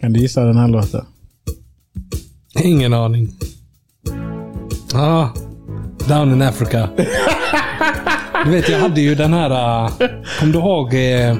[0.00, 1.04] Kan du gissa den här låten?
[2.62, 3.28] Ingen aning.
[4.94, 5.28] Ah,
[6.08, 6.88] Down in Africa.
[8.44, 9.50] Du vet, jag hade ju den här...
[9.50, 9.90] Uh,
[10.38, 11.36] Kommer du ihåg eh,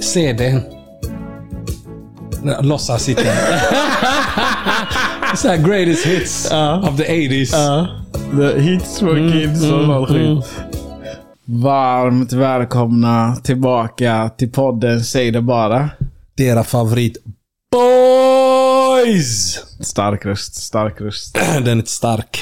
[0.00, 0.60] CDn?
[2.60, 3.22] Låtsas sitta.
[5.36, 6.50] Så här greatest hits
[6.82, 7.50] of the 80s.
[7.52, 7.88] Ja.
[8.36, 10.62] The hits for kids och all skit.
[11.44, 15.90] Varmt välkomna tillbaka till podden Säg det bara.
[16.36, 17.16] Dera favorit.
[17.70, 19.54] Boys!
[19.80, 21.34] Stark röst, stark röst.
[21.64, 22.38] Den är stark.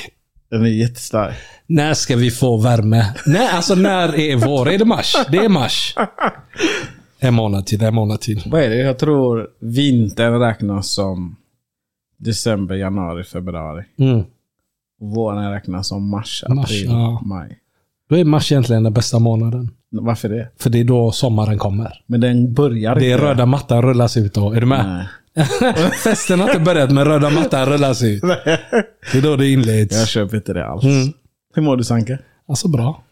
[0.50, 1.34] Den är jättestark.
[1.66, 3.14] När ska vi få värme?
[3.26, 4.68] Nej, alltså när är vår?
[4.70, 5.16] Är det mars?
[5.30, 5.94] Det är mars.
[7.18, 8.42] En månad till, en månad till.
[8.46, 8.76] Vad är det?
[8.76, 11.36] Jag tror vintern räknas som
[12.16, 13.84] december, januari, februari.
[13.98, 14.24] Mm.
[15.00, 17.20] Våren räknas som mars, Mars, april, ja.
[17.24, 17.58] maj.
[18.08, 19.70] Då är mars egentligen den bästa månaden.
[19.90, 20.48] Varför det?
[20.58, 22.02] För det är då sommaren kommer.
[22.06, 23.24] Men den börjar Det är inte.
[23.24, 24.52] röda mattan rullas ut då.
[24.52, 24.86] Är du med?
[24.86, 25.46] Nej.
[26.04, 28.22] Festen har inte börjat men röda mattan rullas ut.
[29.12, 29.98] Det är då det inleds.
[29.98, 30.84] Jag köper inte det alls.
[30.84, 31.12] Mm.
[31.54, 32.18] Hur mår du Sanke?
[32.48, 33.02] Alltså bra.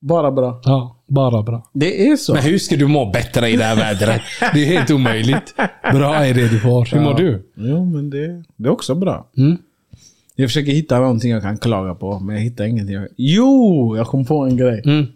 [0.00, 0.60] Bara bra.
[0.64, 1.70] Ja, bara bra.
[1.72, 2.34] Det är så.
[2.34, 4.20] Men hur ska du må bättre i det här vädret?
[4.54, 5.54] Det är helt omöjligt.
[5.92, 6.88] Bra är det du får.
[6.94, 7.42] Hur mår du?
[7.56, 9.26] Jo, men det, det är också bra.
[9.36, 9.56] Mm.
[10.36, 12.96] Jag försöker hitta någonting jag kan klaga på, men jag hittar ingenting.
[13.16, 13.96] Jo!
[13.96, 14.82] Jag kom på en grej.
[14.84, 15.06] Mm.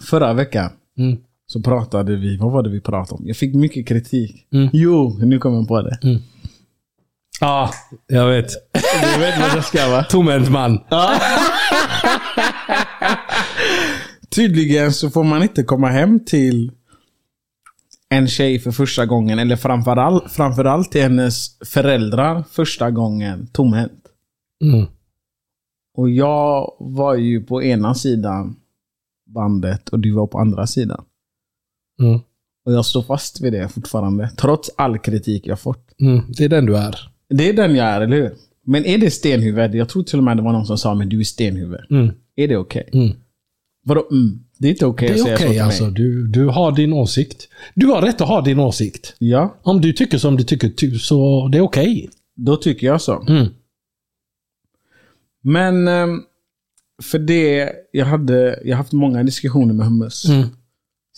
[0.00, 1.18] Förra veckan Mm.
[1.46, 3.26] så pratade vi, vad var det vi pratade om?
[3.28, 4.46] Jag fick mycket kritik.
[4.52, 4.68] Mm.
[4.72, 5.98] Jo, nu kom jag på det.
[7.40, 7.70] Ja,
[8.06, 8.50] jag vet.
[9.14, 10.04] Du vet vad det ska vara?
[10.04, 10.78] Tomhänt man.
[14.34, 16.72] Tydligen så får man inte komma hem till
[18.08, 23.92] en tjej för första gången, eller framförallt, framförallt till hennes föräldrar första gången tomhänt.
[24.64, 24.86] Mm.
[25.96, 28.56] Och jag var ju på ena sidan
[29.34, 31.04] bandet och du var på andra sidan.
[32.00, 32.20] Mm.
[32.66, 36.00] Och jag står fast vid det fortfarande, trots all kritik jag fått.
[36.00, 36.20] Mm.
[36.28, 36.96] Det är den du är.
[37.28, 38.34] Det är den jag är, eller hur?
[38.66, 39.74] Men är det stenhuvud?
[39.74, 41.80] Jag tror till och med det var någon som sa men du är stenhuvud.
[41.90, 42.10] Mm.
[42.36, 42.88] Är det okej?
[42.92, 43.16] Mm.
[43.84, 44.44] Vadå mm?
[44.58, 45.84] Det är inte okej Det att säga okej så till alltså.
[45.84, 45.92] mig.
[45.92, 47.48] Du, du har din åsikt.
[47.74, 49.14] Du har rätt att ha din åsikt.
[49.18, 52.10] Ja, Om du tycker som du tycker, ty- så det är okej.
[52.36, 53.22] då tycker jag så.
[53.28, 53.46] Mm.
[55.42, 56.22] Men ehm,
[57.02, 60.46] för det, jag hade jag haft många diskussioner med Hummus Mm.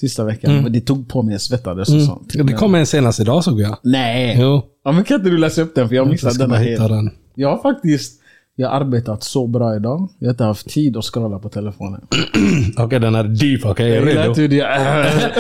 [0.00, 0.50] sista veckan.
[0.52, 0.64] Mm.
[0.64, 2.06] Och det tog på mig, jag svettades och Mm.
[2.06, 2.32] sånt.
[2.46, 3.76] Det kom en senast idag såg jag.
[3.82, 4.36] Nej!
[4.40, 4.62] Jo.
[4.84, 5.88] Ja, men kan inte du läsa upp den?
[5.88, 6.92] För jag missade ska den bara här hitta helt.
[6.92, 7.10] den.
[7.34, 8.20] Jag har faktiskt
[8.56, 10.08] jag har arbetat så bra idag.
[10.18, 12.00] Jag har inte haft tid att scrolla på telefonen.
[12.78, 13.64] Okej, den är deep.
[13.64, 14.48] Okej, jag är redo.
[14.48, 14.64] det-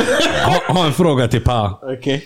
[0.46, 1.80] Ha, ha en fråga till Pa.
[1.98, 2.24] Okej.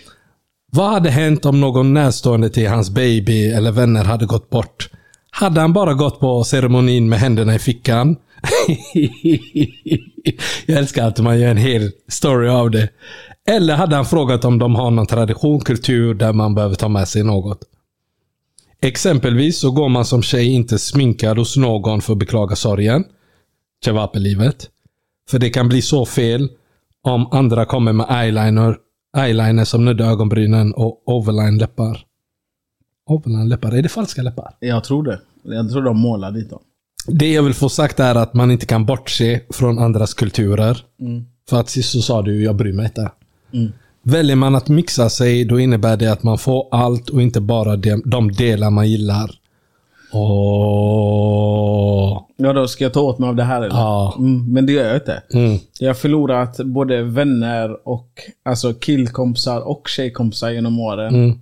[0.73, 4.91] Vad hade hänt om någon närstående till hans baby eller vänner hade gått bort?
[5.40, 8.17] Hade han bara gått på ceremonin med händerna i fickan?
[10.67, 12.88] Jag älskar att man gör en hel story av det.
[13.49, 17.08] Eller hade han frågat om de har någon tradition, kultur där man behöver ta med
[17.08, 17.58] sig något?
[18.82, 23.05] Exempelvis så går man som tjej inte sminkad hos någon för att beklaga sorgen.
[23.84, 24.69] Kebab-livet.
[25.31, 26.49] För det kan bli så fel
[27.02, 28.76] om andra kommer med eyeliner,
[29.17, 32.07] eyeliner som nuddar ögonbrynen och overline-läppar.
[33.08, 34.55] Overline-läppar, är det falska läppar?
[34.60, 35.20] Jag tror det.
[35.43, 36.60] Jag tror de målar dit dem.
[37.06, 40.84] Det jag vill få sagt är att man inte kan bortse från andras kulturer.
[41.49, 43.10] För att sist så sa du, jag bryr mig inte.
[44.02, 47.76] Väljer man att mixa sig, då innebär det att man får allt och inte bara
[47.76, 49.31] de, de delar man gillar.
[50.12, 52.22] Åh.
[52.37, 53.76] Ja, då ska jag ta åt mig av det här eller?
[53.76, 54.14] Ja.
[54.19, 55.22] Mm, men det gör jag inte.
[55.34, 55.58] Mm.
[55.78, 58.08] Jag har förlorat både vänner och
[58.44, 61.14] alltså killkompisar och tjejkompisar genom åren.
[61.14, 61.38] Mm.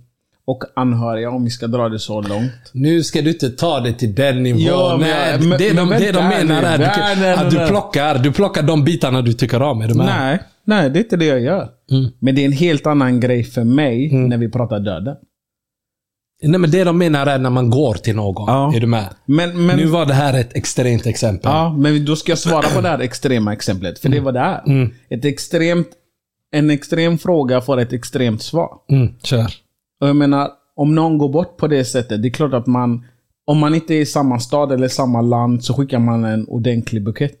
[0.47, 2.51] Och anhöriga om vi ska dra det så långt.
[2.71, 4.61] Nu ska du inte ta det till den nivån.
[4.61, 8.17] Ja, men- Nej, men- det, de, det de här menar är att, att du, plockar,
[8.19, 9.81] du plockar de bitarna du tycker om.
[9.81, 10.05] Är du med?
[10.05, 11.69] Nej, nej, det är inte det jag gör.
[11.91, 12.11] Mm.
[12.19, 15.15] Men det är en helt annan grej för mig när vi pratar döden.
[16.43, 18.45] Nej, men det de menar är när man går till någon.
[18.47, 18.75] Ja.
[18.75, 19.05] Är du med?
[19.25, 21.51] Men, men, Nu var det här ett extremt exempel.
[21.51, 23.99] ja, men då ska jag svara på det här extrema exemplet.
[23.99, 24.61] För det var det är.
[24.67, 24.93] Mm.
[25.09, 25.87] Ett extremt,
[26.55, 28.69] en extrem fråga får ett extremt svar.
[28.91, 29.53] Mm, kör.
[30.01, 33.05] Och jag menar, om någon går bort på det sättet, det är klart att man...
[33.45, 37.03] Om man inte är i samma stad eller samma land så skickar man en ordentlig
[37.03, 37.39] bukett.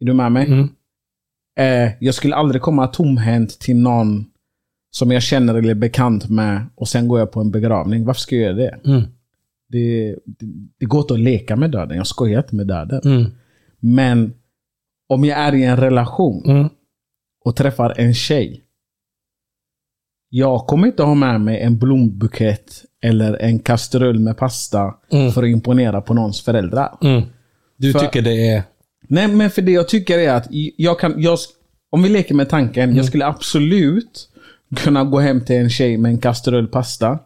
[0.00, 0.46] Är du med mig?
[0.46, 0.68] Mm.
[1.58, 4.26] Eh, jag skulle aldrig komma tomhänt till någon
[4.90, 8.04] som jag känner eller är bekant med och sen går jag på en begravning.
[8.04, 8.80] Varför ska jag göra det?
[8.90, 9.02] Mm.
[9.68, 10.46] Det, det,
[10.78, 11.96] det går inte att leka med döden.
[11.96, 13.00] Jag skojar inte med döden.
[13.04, 13.30] Mm.
[13.80, 14.34] Men
[15.08, 16.68] om jag är i en relation Mm.
[17.44, 18.64] och träffar en tjej.
[20.30, 25.32] Jag kommer inte ha med mig en blombukett eller en kastrull med pasta Mm.
[25.32, 26.98] för att imponera på någons föräldrar.
[27.02, 27.22] Mm.
[27.76, 28.62] Du För- tycker det är...
[29.08, 30.46] Nej, men för det jag tycker är att
[30.76, 31.38] jag kan, jag,
[31.90, 34.28] om vi leker med tanken, jag skulle absolut
[34.76, 37.18] kunna gå hem till en tjej med en kastrull pasta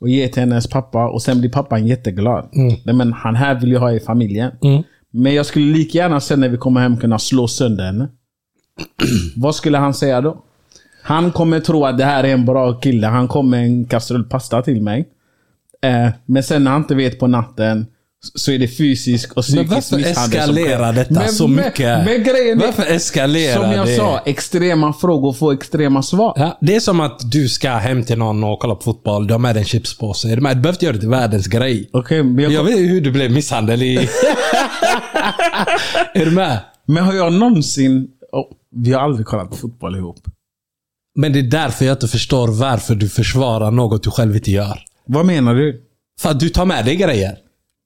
[0.00, 2.48] och ge till hennes pappa och sen blir pappan jätteglad.
[2.52, 4.52] Nej, men han här vill jag ha i familjen.
[4.62, 4.82] Mm.
[5.10, 8.08] Men jag skulle lika gärna sen när vi kommer hem kunna slå sönder henne.
[9.36, 10.44] Vad skulle han säga då?
[11.08, 13.06] Han kommer tro att det här är en bra kille.
[13.06, 15.08] Han kommer en kastrull pasta till mig.
[15.84, 17.86] Eh, men sen när han inte vet på natten
[18.34, 21.00] så är det fysisk och Men psykisk varför misshandel som eskalerar sker.
[21.02, 21.98] detta Men- så men- mycket?
[22.04, 23.96] Men är, Varför eskalerar som jag det?
[23.96, 26.32] sa, extrema frågor får extrema svar.
[26.36, 29.26] Ja, det är som att du ska hem till någon och kolla på fotboll.
[29.26, 30.28] Du har med dig en chipspåse.
[30.28, 31.90] Du behöver inte göra det till världens grej.
[31.92, 33.96] Okej, men, jag, Jag vet hur du blev misshandel i...
[36.14, 36.58] är du med?
[36.86, 38.08] men har jag någonsin...
[38.32, 38.44] Oh,
[38.76, 40.16] vi har aldrig kollat på fotboll ihop.
[41.20, 44.78] Men det är därför jag inte förstår varför du försvarar något du själv inte gör.
[45.06, 45.82] Vad menar du?
[46.20, 47.36] För att du tar med dig grejer.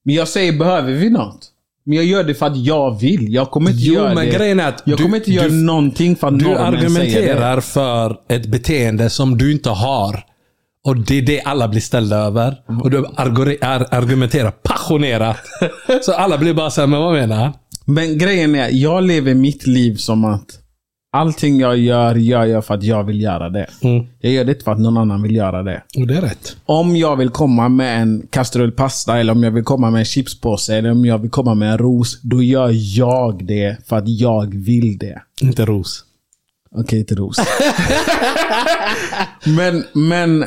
[0.05, 1.49] Men jag säger, behöver vi något?
[1.87, 3.33] Men jag gör det för att jag vill.
[3.35, 4.33] Jag kommer inte Jo, göra men det.
[4.33, 6.73] grejen är att jag du- kommer inte göra du- någonting för att Du normen säger
[6.73, 7.29] det.
[7.29, 10.25] argumenterar för ett beteende som du inte har.
[10.85, 12.57] Och det är det alla blir ställda över.
[12.83, 15.37] Och du argu- ar- argumenterar passionerat.
[16.03, 17.53] Så alla blir bara såhär, men vad menar han?
[17.85, 20.47] Men grejen är, jag lever mitt liv som att
[21.13, 23.67] allting jag gör, gör jag för att jag vill göra det.
[23.81, 24.07] Mm.
[24.21, 25.83] Jag gör det inte för att någon annan vill göra det.
[25.97, 26.57] Och det är rätt.
[26.65, 30.05] Om jag vill komma med en kastrull pasta, eller om jag vill komma med en
[30.05, 34.09] chipspåse, eller om jag vill komma med en ros, då gör jag det för att
[34.09, 35.23] jag vill det.
[35.41, 36.05] Inte ros.
[36.71, 37.37] Okej, inte ros.
[39.57, 40.45] men, men...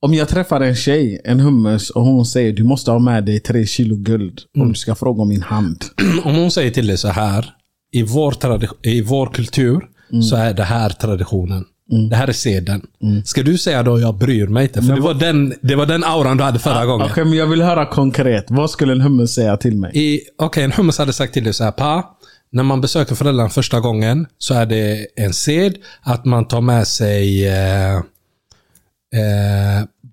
[0.00, 3.40] Om jag träffar en tjej, en hummus, och hon säger du måste ha med dig
[3.40, 5.84] tre kilo guld om du ska fråga om min hand.
[6.24, 7.54] Om hon säger till dig så här.
[7.94, 8.34] I vår,
[8.82, 9.86] i vår kultur
[10.30, 11.64] så är det här traditionen.
[12.10, 12.86] Det här är seden.
[13.24, 14.82] Ska du säga då jag bryr mig inte?
[14.82, 17.06] För det, var den, det var den auran du hade förra gången.
[17.10, 18.44] Okej, men jag vill höra konkret.
[18.48, 20.22] Vad skulle en hummus säga till mig?
[20.38, 22.16] Okej, en hummus hade sagt till dig så här, Pa,
[22.50, 26.86] när man besöker föräldrarna första gången så är det en sed att man tar med
[26.86, 28.02] sig eh, eh,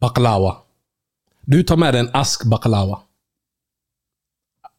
[0.02, 0.56] baklava.
[1.46, 3.00] Du tar med dig en ask baklava.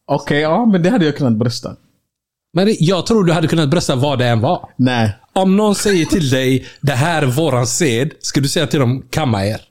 [0.05, 1.75] Okej, ja, men det hade jag kunnat brösta.
[2.53, 4.69] Men jag tror du hade kunnat brösta vad det än var.
[4.77, 5.15] Nej.
[5.33, 9.05] Om någon säger till dig, det här är våran sed, ska du säga till dem,
[9.09, 9.61] kamma er?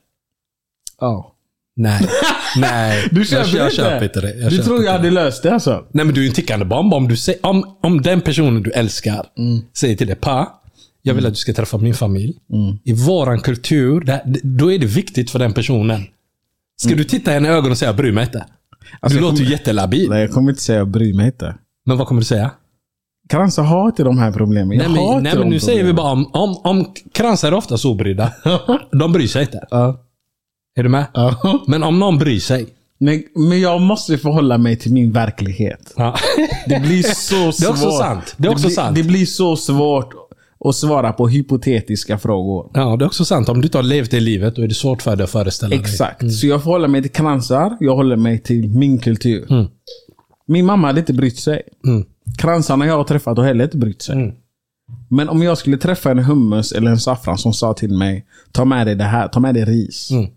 [1.01, 1.35] Ja.
[1.77, 2.09] Nej.
[2.57, 3.09] Nej.
[3.11, 3.77] Du köper jag, jag inte?
[3.77, 4.35] köper inte det.
[4.35, 5.85] Jag du tror jag hade löst det alltså?
[5.91, 6.95] Nej men du är en tickande bomb.
[6.95, 9.27] Om, du säger, om, om den personen du älskar
[9.77, 10.61] säger till dig, Pa,
[11.03, 12.35] jag vill att du ska träffa min familj.
[12.85, 16.05] I våran kultur, det, då är det viktigt för den personen.
[16.77, 18.45] Ska du titta henne i ögonen och säga, bry mig inte?
[19.01, 20.11] Alltså, du jag låter ju jättelabil.
[20.11, 21.55] Nej, jag kommer inte säga jag bryr mig inte.
[21.87, 22.51] Men vad kommer du säga?
[23.33, 24.79] Kransa har inte de här problemen.
[24.79, 26.27] Jag Nej men, nej, men nu säger vi problemen.
[26.33, 28.33] bara om, om, om kransar är oftast obrydda.
[28.93, 29.67] De bryr sig inte.
[29.71, 30.05] Ja.
[30.79, 31.07] Är du med?
[31.15, 31.63] Ja.
[31.67, 32.67] Men om någon bryr sig.
[33.01, 35.95] Men, men jag måste förhålla mig till min verklighet.
[35.97, 36.17] Ja.
[36.67, 37.59] Det blir så svårt.
[37.59, 38.35] Det är också sant.
[38.37, 38.97] Det är också blir, sant.
[38.97, 40.15] Det blir så svårt
[40.65, 42.71] att svara på hypotetiska frågor.
[42.75, 43.49] ja, det är också sant.
[43.49, 45.71] Om du inte har levt det livet, då är det svårt för dig att föreställa
[45.71, 45.79] dig.
[45.81, 46.33] Exakt.
[46.33, 47.77] Så jag förhåller mig till kransar.
[47.81, 49.53] Jag håller mig till min kultur.
[49.53, 49.67] Mm.
[50.47, 51.63] Min mamma hade inte brytt sig.
[51.87, 52.05] Mm.
[52.39, 54.15] Kransarna jag har träffat har heller inte brytt sig.
[54.15, 54.35] Mm.
[55.09, 58.65] Men om jag skulle träffa en hummus eller en saffran som sa till mig Ta
[58.65, 60.11] med dig det här, ta med dig ris.
[60.11, 60.31] Mm.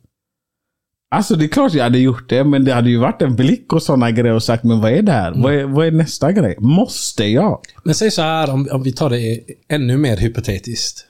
[1.12, 3.74] Alltså det är klart jag hade gjort det, men det hade ju varit en blick
[3.74, 5.34] och sådana grejer och sagt, men vad är det här?
[5.36, 6.56] Vad, är, vad är nästa grej?
[6.60, 7.62] Måste jag?
[7.84, 9.39] Men säg så här, om, om vi tar det
[9.70, 11.08] ännu mer hypotetiskt.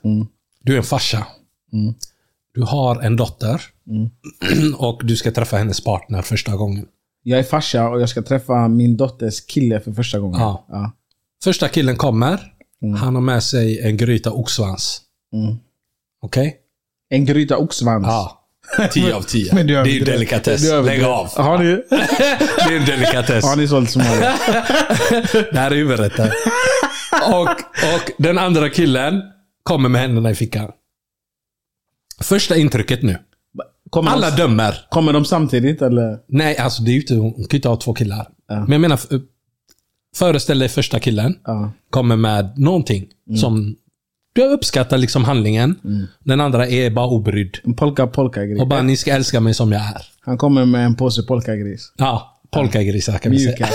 [0.62, 1.26] Du är en farsa.
[2.54, 3.62] Du har en dotter.
[4.76, 6.86] Och du ska träffa hennes partner första gången.
[7.28, 10.40] Jag är farsa och jag ska träffa min dotters kille för första gången.
[10.40, 10.66] Ja.
[10.68, 10.92] Ja.
[11.44, 12.52] Första killen kommer.
[13.00, 15.00] Han har med sig en gryta oxsvans.
[16.22, 16.56] Okej?
[17.10, 18.06] En gryta oxsvans.
[18.06, 18.42] Ja.
[18.92, 19.54] 10 av 10.
[19.54, 20.06] Men Det är ju överdriver.
[20.06, 20.62] delikatess.
[20.84, 21.26] Lägg av.
[21.36, 21.64] Har ni,
[22.68, 23.44] Det är en delikatess.
[23.44, 24.20] har ni sålt somalia?
[25.32, 26.30] Det här är huvudrätten.
[27.32, 27.48] Och,
[27.94, 29.22] och den andra killen
[29.62, 30.70] kommer med händerna i fickan.
[32.22, 33.18] Första intrycket nu.
[33.90, 34.86] Kommer, Alla de, dömer.
[34.90, 36.18] kommer de samtidigt eller?
[36.28, 38.28] Nej, alltså det är ju inte, hon kan ju inte ha två killar.
[38.48, 38.60] Ja.
[38.60, 39.00] Men jag menar,
[40.16, 41.38] föreställ dig första killen.
[41.44, 41.72] Ja.
[41.90, 43.06] Kommer med någonting
[43.40, 43.76] som
[44.34, 45.78] du uppskattar liksom handlingen.
[46.24, 47.58] Den andra är bara obrydd.
[47.64, 48.60] En polka polka-gris.
[48.60, 50.02] Och bara, ni ska älska mig som jag är.
[50.20, 51.92] Han kommer med en påse polkagris.
[51.96, 53.50] Ja, polkagrisar kan vi säga.
[53.56, 53.68] Mjuka.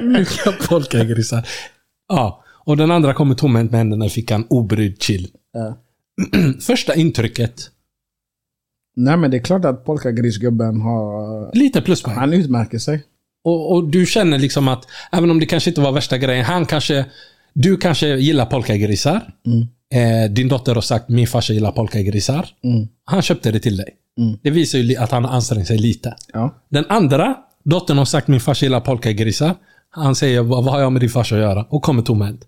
[0.04, 1.48] Mjuka polkagrisar.
[2.08, 5.28] Ja, och den andra kommer tomhänt med händerna i fickan, obrydd, chill.
[5.52, 5.78] Ja.
[6.60, 7.70] Första intrycket,
[8.98, 11.50] Nej men det är klart att polkagrisgubben har...
[11.56, 12.16] lite pluspoäng.
[12.16, 13.04] Han utmärker sig.
[13.44, 16.66] Och, och du känner liksom att, även om det kanske inte var värsta grejen, han
[16.66, 17.06] kanske,
[17.52, 19.32] du kanske gillar polkagrisar.
[19.94, 22.48] Eh, din dotter har sagt, min farsa gillar polkagrisar.
[23.04, 23.88] Han köpte det till dig.
[24.42, 26.14] Det visar ju att han har ansträngt sig lite.
[26.32, 26.54] Ja.
[26.68, 29.54] Den andra, dottern har sagt, min farsa gillar polkagrisar.
[29.90, 31.66] Han säger, vad, vad har jag med din farsa att göra?
[31.70, 32.40] Och kommer tomhänt.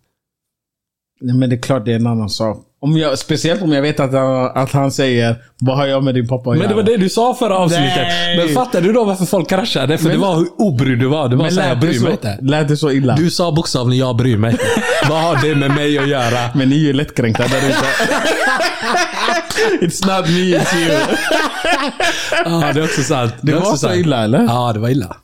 [1.20, 2.66] Nej, men det är klart det är en annan sak.
[2.82, 6.14] Om jag, speciellt om jag vet att han, att han säger Vad har jag med
[6.14, 7.96] din pappa att Men det var det du sa förra avsnittet.
[7.96, 8.36] Nej.
[8.36, 9.98] Men fattar du då varför folk kraschade?
[9.98, 11.28] För Men- det var hur obrydd du var.
[11.28, 12.38] Det var såhär, jag det, bryr så, mig inte.
[12.42, 13.14] lät det så illa?
[13.16, 14.56] Du sa bokstavligen, jag bryr mig.
[15.08, 16.50] Vad har det med mig att göra?
[16.54, 17.76] Men ni är ju lättkränkta där ute.
[19.86, 21.00] It's not me, it's you.
[22.44, 23.32] Ja, det är också sant.
[23.40, 23.96] Det är var också så sant.
[23.96, 24.42] illa, eller?
[24.44, 25.16] Ja, det var illa.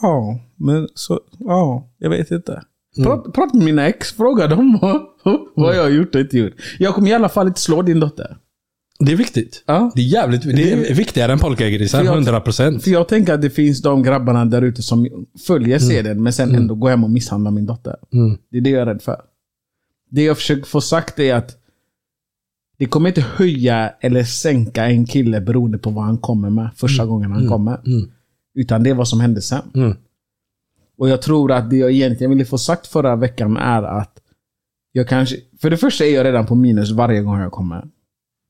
[0.00, 1.20] Ja, men så...
[1.38, 2.62] Ja, jag vet inte.
[2.96, 4.12] Prata, prata med mina ex.
[4.12, 5.00] Fråga dem vad,
[5.54, 6.52] vad jag har gjort och inte gjort.
[6.78, 8.36] Jag kommer i alla fall inte slå din dotter.
[8.98, 9.62] Det är viktigt.
[9.66, 9.92] Ja.
[9.94, 11.98] Det är jävligt det är viktigare än polkagrisar.
[11.98, 12.82] För jag- 100 procent.
[12.84, 16.54] För jag tänker att det finns de grabbarna där ute som följer seden men sen
[16.54, 17.96] ändå går hem och misshandlar min dotter.
[18.12, 18.38] Mm.
[18.50, 19.16] Det är det jag är rädd för.
[20.10, 21.56] Det jag försöker få sagt är att
[22.78, 27.06] det kommer inte höja eller sänka en kille beroende på vad han kommer med första
[27.06, 27.80] gången han kommer.
[28.54, 29.62] Utan det är vad som hände sen.
[31.02, 31.08] Mm.
[31.08, 34.18] Och jag tror att det jag egentligen ville få sagt förra veckan är att
[34.92, 35.36] jag kanske...
[35.60, 37.84] För det första är jag redan på minus varje gång jag kommer.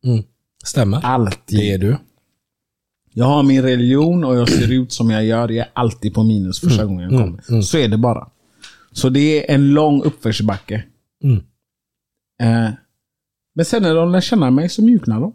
[0.04, 0.24] Mm.
[0.64, 1.00] Stämmer.
[1.04, 1.58] Alltid.
[1.58, 1.96] Det är du.
[3.14, 5.48] Jag har min religion och jag ser ut som jag gör.
[5.48, 7.62] Jag är alltid på minus första gången jag kommer.
[7.62, 8.28] Så är det bara.
[8.92, 10.84] Så det är en lång uppförsbacke.
[11.24, 11.36] Mm.
[12.42, 12.72] Eh,
[13.54, 15.34] men sen när de lär känna mig så mjuknar de.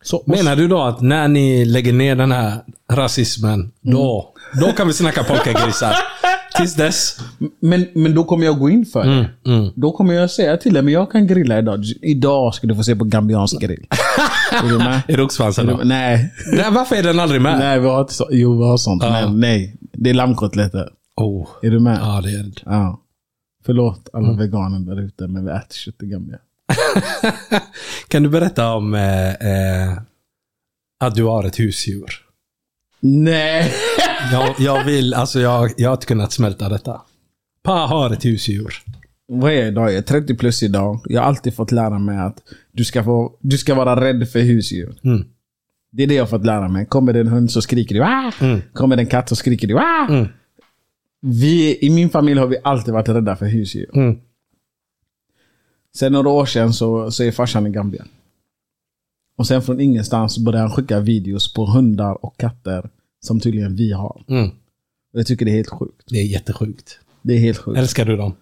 [0.00, 0.06] Mm.
[0.06, 4.86] Så, Menar du då att när ni lägger ner den här rasismen, då, då kan
[4.86, 5.94] vi snacka polkagrisar?
[6.56, 7.16] Tills dess?
[7.60, 9.12] men, men då kommer jag gå in för det.
[9.12, 9.72] Mm, mm.
[9.76, 11.84] Då kommer jag säga till dig, men jag kan grilla idag.
[12.02, 13.86] Idag ska du få se på gambiansk grill.
[14.64, 15.02] är du med?
[15.08, 15.80] Är det oxsvansen då?
[15.84, 16.32] nej.
[16.52, 17.58] Nej, varför är den aldrig med?
[17.58, 19.02] nej, vi har inte så, jo vi har sånt.
[19.02, 19.10] Ja.
[19.10, 19.76] Men nej.
[19.92, 20.88] Det är lammkotletter.
[21.16, 21.48] Oh.
[21.62, 21.98] Är du med?
[22.02, 22.52] Ja, det är det.
[22.64, 23.00] Ja.
[23.66, 26.38] Förlåt alla veganer där ute, men vi äter kött i Gambia.
[28.08, 29.98] Kan du berätta om eh, eh,
[31.00, 32.10] att du har ett husdjur?
[33.00, 33.72] Nej!
[34.32, 37.00] Jag, jag vill, alltså jag, jag har inte kunnat smälta detta.
[37.62, 38.74] Pa har ett husdjur.
[39.28, 39.90] Vad är idag?
[39.90, 41.00] Jag är 30 plus idag.
[41.04, 44.40] Jag har alltid fått lära mig att du ska, få, du ska vara rädd för
[44.40, 44.94] husdjur.
[45.04, 45.24] Mm.
[45.92, 46.86] Det är det jag har fått lära mig.
[46.86, 48.32] Kommer det en hund så skriker du ah!
[48.40, 48.60] Mm.
[48.72, 50.06] Kommer det en katt så skriker du ah!
[50.08, 50.26] Mm.
[51.20, 53.90] Vi, I min familj har vi alltid varit rädda för husdjur.
[55.96, 58.04] Sen några år sedan så, så är farsan i Gambia.
[59.36, 63.92] Och sen från ingenstans började han skicka videos på hundar och katter som tydligen vi
[63.92, 64.24] har.
[64.28, 64.50] Mm.
[65.12, 66.04] Jag tycker det är helt sjukt.
[66.10, 66.98] Det är jättesjukt.
[67.22, 67.78] Det är helt sjukt.
[67.78, 68.34] Älskar du dem?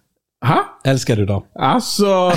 [0.46, 0.64] Ha?
[0.84, 1.42] Älskar du dem?
[1.54, 2.32] Alltså...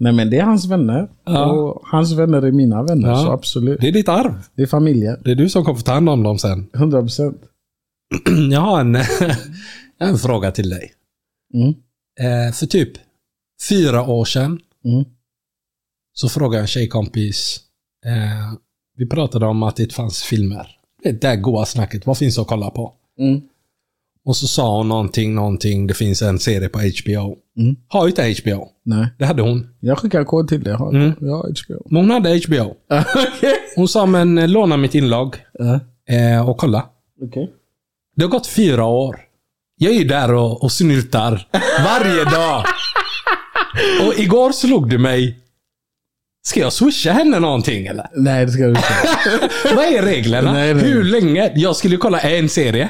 [0.00, 1.08] Nej men det är hans vänner.
[1.24, 1.52] Ja.
[1.52, 3.08] Och hans vänner är mina vänner.
[3.08, 3.16] Ja.
[3.16, 3.80] Så absolut.
[3.80, 4.34] Det är ditt arv.
[4.54, 5.16] Det är familjen.
[5.24, 6.70] Det är du som kommer få ta hand om dem sen.
[6.72, 7.34] 100%.
[8.50, 8.96] Jag har en,
[9.98, 10.92] en fråga till dig.
[11.54, 11.74] Mm.
[12.20, 12.92] Eh, för typ
[13.68, 15.04] fyra år sedan Mm.
[16.12, 17.60] så frågade en tjejkompis.
[18.06, 18.58] Eh,
[18.96, 20.70] vi pratade om att det fanns filmer.
[21.02, 22.06] Det där goa snacket.
[22.06, 22.92] Vad finns att kolla på?
[23.18, 23.40] Mm.
[24.24, 25.86] Och så sa hon någonting, någonting.
[25.86, 27.36] Det finns en serie på HBO.
[27.58, 27.76] Mm.
[27.88, 28.68] Har ju inte HBO.
[28.84, 29.06] Nej.
[29.18, 29.74] Det hade hon.
[29.80, 30.72] Jag skickar kod till dig.
[30.72, 31.12] Jag Mm.
[31.20, 31.82] jag har HBO.
[31.90, 32.74] Men hon hade HBO.
[33.76, 35.80] Hon sa men eh, låna mitt inlogg Ja.
[36.14, 36.88] eh, och kolla.
[37.22, 37.50] Okej.
[38.16, 39.20] Det har gått fyra år.
[39.78, 41.46] Jag är ju där och, och snyltar
[41.84, 42.64] varje dag.
[44.06, 45.38] Och igår slog det mig.
[46.42, 48.06] Ska jag swisha henne någonting eller?
[48.14, 48.82] Nej, det ska du inte.
[49.76, 50.52] Vad är reglerna?
[50.52, 50.84] Nej, nej.
[50.84, 51.52] Hur länge?
[51.54, 52.88] Jag skulle ju kolla en serie.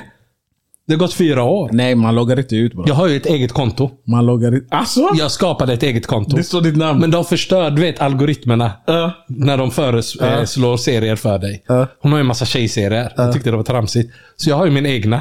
[0.87, 1.71] Det har gått fyra år.
[1.73, 2.89] Nej, man loggar inte ut bara.
[2.89, 3.91] Jag har ju ett eget konto.
[4.07, 4.69] Man loggar ut.
[4.71, 5.11] Alltså?
[5.15, 6.37] Jag skapade ett eget konto.
[6.37, 7.01] Det står ditt namn.
[7.01, 8.73] Men de förstör, du vet, algoritmerna.
[8.87, 9.13] Ja.
[9.29, 11.65] När de föreslår serier för dig.
[11.67, 11.87] Ja.
[12.01, 13.13] Hon har ju en massa tjejserier.
[13.17, 14.13] Jag tyckte det var tramsigt.
[14.37, 15.21] Så jag har ju min egna.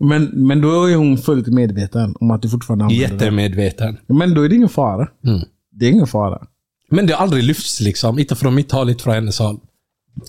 [0.00, 3.14] Men, men då är hon fullt medveten om att du fortfarande använder det.
[3.14, 3.96] Jättemedveten.
[4.06, 5.08] Men då är det ingen fara.
[5.26, 5.40] Mm.
[5.72, 6.38] Det är ingen fara.
[6.90, 8.18] Men det har aldrig lyfts liksom.
[8.18, 9.58] Inte från mitt håll, inte från hennes håll.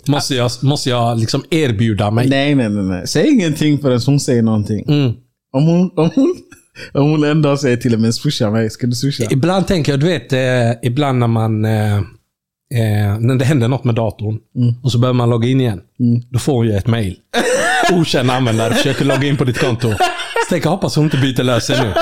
[0.08, 2.30] Måste jag, måste jag liksom erbjuda mig?
[2.30, 2.84] Nej, nej, nej.
[2.84, 3.08] nej.
[3.08, 4.86] Säg ingenting förrän hon säger någonting.
[4.88, 5.14] Mm.
[5.52, 6.36] Om hon, om hon,
[6.94, 9.24] om hon en dag säger till och med swisha mig, ska du swisha?
[9.30, 11.66] Ibland tänker jag, du vet, eh, ibland när man...
[11.66, 12.02] Eh,
[12.76, 14.38] eh, när det händer något med datorn
[14.84, 15.82] och så behöver man logga in igen.
[16.30, 17.16] Då får hon ju ett mail.
[18.02, 19.90] Okänd användare försöker logga in på ditt konto.
[19.92, 21.94] Så tänker jag, hoppas hon inte byter lösen nu.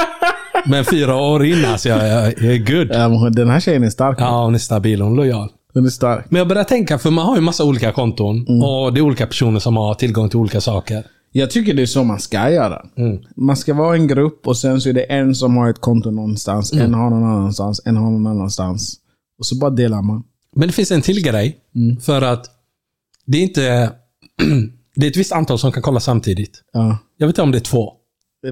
[0.66, 2.88] Men fyra år innan, alltså jag, jag, jag är good.
[2.92, 4.18] Ja, den här tjejen är stark.
[4.22, 5.02] Ja, hon är stabil.
[5.02, 5.50] Hon är lojal.
[5.74, 6.26] Hon är stark.
[6.30, 8.46] Men jag börjar tänka, för man har ju massa olika konton.
[8.64, 11.04] Och det är olika personer som har tillgång till olika saker.
[11.32, 12.82] Jag tycker det är så man ska göra.
[12.98, 13.20] Mm.
[13.36, 16.12] Man ska vara en grupp och sen så är det en som har ett konto
[16.12, 16.86] någonstans, Mm.
[16.86, 18.96] en har någon annanstans, en har någon annanstans.
[19.40, 20.24] Och så bara delar man.
[20.58, 21.58] Men det finns en till grej.
[22.02, 22.46] För att
[23.26, 23.92] det är inte...
[24.96, 26.64] det är ett visst antal som kan kolla samtidigt.
[26.74, 26.98] Ja.
[27.18, 27.94] Jag vet inte om det är två.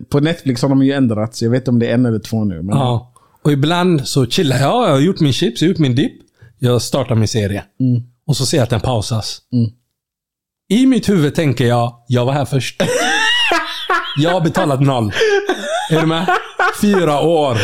[0.10, 2.20] På Netflix har de ju ändrat, så jag vet inte om det är en eller
[2.20, 2.62] två nu.
[2.62, 3.14] Men Ja.
[3.44, 4.88] Och ibland så chillar jag.
[4.88, 6.14] Jag har gjort min chips, jag har gjort min dipp.
[6.60, 7.64] Jag startar min serie.
[8.28, 9.42] Och så ser jag att den pausas.
[9.54, 9.72] Mm.
[10.70, 12.84] I mitt huvud tänker jag, jag var här först.
[14.18, 15.12] jag har betalat noll.
[15.92, 16.28] Är du med?
[16.82, 17.58] Fyra år.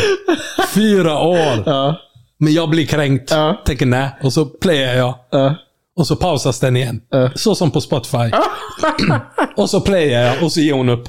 [0.74, 1.62] Fyra år.
[1.66, 1.96] Ja.
[2.42, 3.30] Men jag blir kränkt.
[3.30, 3.62] Ja.
[3.66, 4.08] Tänker nej.
[4.22, 5.14] Och så playar jag.
[5.30, 5.54] Ja.
[5.96, 7.00] Och så pausas den igen.
[7.10, 7.30] Ja.
[7.34, 8.16] Så som på Spotify.
[9.56, 11.08] och så playar jag och så ger hon upp.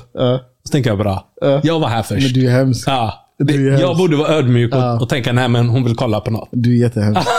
[0.65, 1.27] Så tänker jag bra.
[1.41, 1.61] Ja.
[1.63, 2.23] Jag var här först.
[2.23, 2.87] Men du är hemsk.
[2.87, 3.13] Ja.
[3.39, 3.97] Det, Du är jag hemsk.
[3.97, 4.99] borde vara ödmjuk och, Ja.
[5.01, 6.49] och tänka, nej men hon vill kolla på något.
[6.51, 7.21] Du är jättehemsk.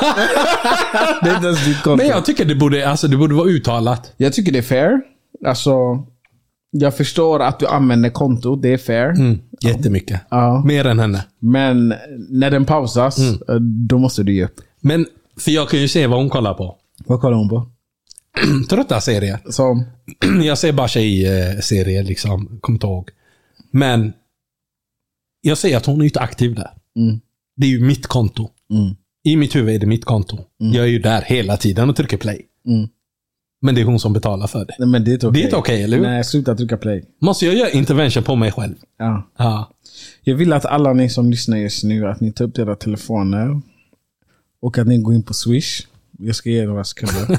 [1.23, 1.97] det är inte ens ditt konto.
[1.97, 4.13] Men jag tycker det borde, alltså, det borde vara uttalat.
[4.17, 5.01] Jag tycker det är fair.
[5.47, 5.73] Alltså,
[6.77, 8.57] jag förstår att du använder konto.
[8.57, 9.11] Det är fair.
[9.11, 9.39] Mm.
[9.61, 10.21] Jättemycket.
[10.29, 10.63] Ja.
[10.65, 11.25] Mer än henne.
[11.39, 11.95] Men
[12.31, 14.61] när den pausas, eh, då måste du ge upp.
[14.81, 15.07] Men,
[15.39, 16.77] för jag kan ju se vad hon kollar på.
[17.07, 17.69] Vad kollar hon på?
[18.71, 19.39] Trötta serier.
[19.51, 19.85] Som?
[20.43, 22.59] Jag ser bara tjejserier liksom.
[22.61, 23.11] Kommer inte ihåg.
[23.71, 24.13] Men,
[25.41, 26.71] jag ser att hon är inte aktiv där.
[26.97, 27.21] Mm.
[27.57, 28.51] Det är ju mitt konto.
[28.71, 28.97] Mm.
[29.25, 30.39] I mitt huvud är det mitt konto.
[30.59, 32.47] Jag är ju där hela tiden och trycker play.
[32.67, 32.89] Mm.
[33.65, 34.75] Men det är hon som betalar för det.
[34.79, 35.41] Nej, men det är inte okej.
[35.41, 36.05] Det är inte okej, eller hur?
[36.05, 37.05] Nej, sluta trycka play.
[37.19, 38.75] Måste jag göra intervention på mig själv?
[38.97, 39.31] Ja.
[39.37, 39.71] Ja.
[40.23, 43.61] Jag vill att alla ni som lyssnar just nu, att ni tar upp era telefoner.
[44.61, 45.87] Och att ni går in på Swish.
[46.19, 47.39] Jag ska ge er några sekunder.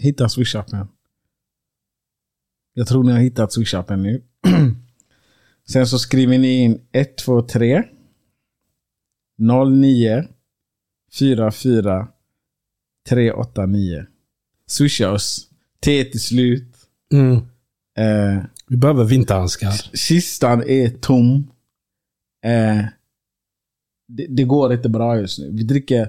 [0.00, 0.86] Hitta Swish-appen.
[2.74, 4.22] Jag tror ni har hittat Swish-appen nu.
[5.68, 7.82] Sen så skriver ni in 123
[9.38, 10.24] 09
[11.12, 12.08] 44
[13.08, 14.06] 389.
[14.66, 15.46] Swisha oss.
[15.84, 16.74] T till slut.
[17.12, 17.34] Mm.
[17.98, 19.72] Eh, Vi behöver vinterhandskar.
[19.96, 21.50] Kistan är tom.
[22.44, 22.84] Eh,
[24.08, 25.50] det, det går inte bra just nu.
[25.52, 26.08] Vi dricker,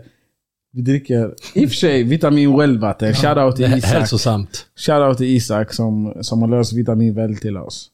[0.72, 3.14] vi dricker i och för sig vitamin well-vatten.
[3.14, 3.92] Shoutout till Isak.
[3.92, 4.68] hälsosamt.
[4.76, 7.92] Shoutout till Isak som, som har löst vitamin well till oss.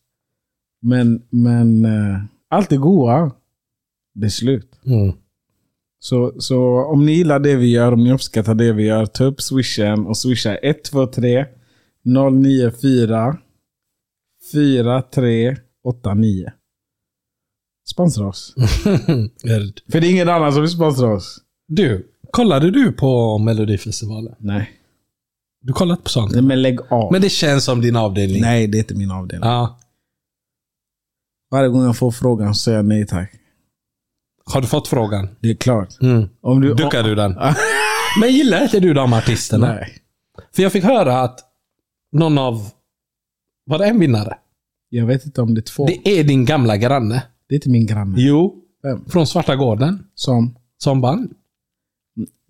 [0.81, 3.31] Men, men eh, allt det goda,
[4.15, 4.71] det är slut.
[4.85, 5.13] Mm.
[5.99, 9.23] Så, så om ni gillar det vi gör, om ni uppskattar det vi gör, ta
[9.23, 11.45] upp swishen och swisha 123
[12.05, 13.37] 094
[14.51, 16.51] 4389.
[17.89, 18.53] Sponsra oss.
[19.91, 21.41] För det är ingen annan som vill sponsra oss.
[21.67, 24.35] Du, kollade du på Melodifestivalen?
[24.39, 24.71] Nej.
[25.61, 26.31] Du kollat på sånt?
[26.31, 27.11] Nej men lägg av.
[27.11, 28.41] Men det känns som din avdelning.
[28.41, 29.49] Nej, det är inte min avdelning.
[29.49, 29.79] Ja.
[31.51, 33.31] Varje gång jag får frågan så säger jag nej tack.
[34.53, 35.29] Har du fått frågan?
[35.39, 36.01] Det är klart.
[36.01, 36.29] Mm.
[36.41, 37.31] Om du, Duckar du den?
[38.21, 39.67] Men gillar inte du de artisterna?
[39.73, 39.97] Nej.
[40.55, 41.39] För jag fick höra att
[42.11, 42.69] någon av...
[43.65, 44.37] Var det en vinnare?
[44.89, 45.85] Jag vet inte om det är två.
[45.85, 47.23] Det, Det är din gamla granne.
[47.49, 48.15] är inte min granne.
[48.17, 48.63] Jo.
[48.83, 49.05] Vem?
[49.05, 50.07] Från Svarta Gården.
[50.15, 50.55] Som?
[50.77, 51.29] Som vann.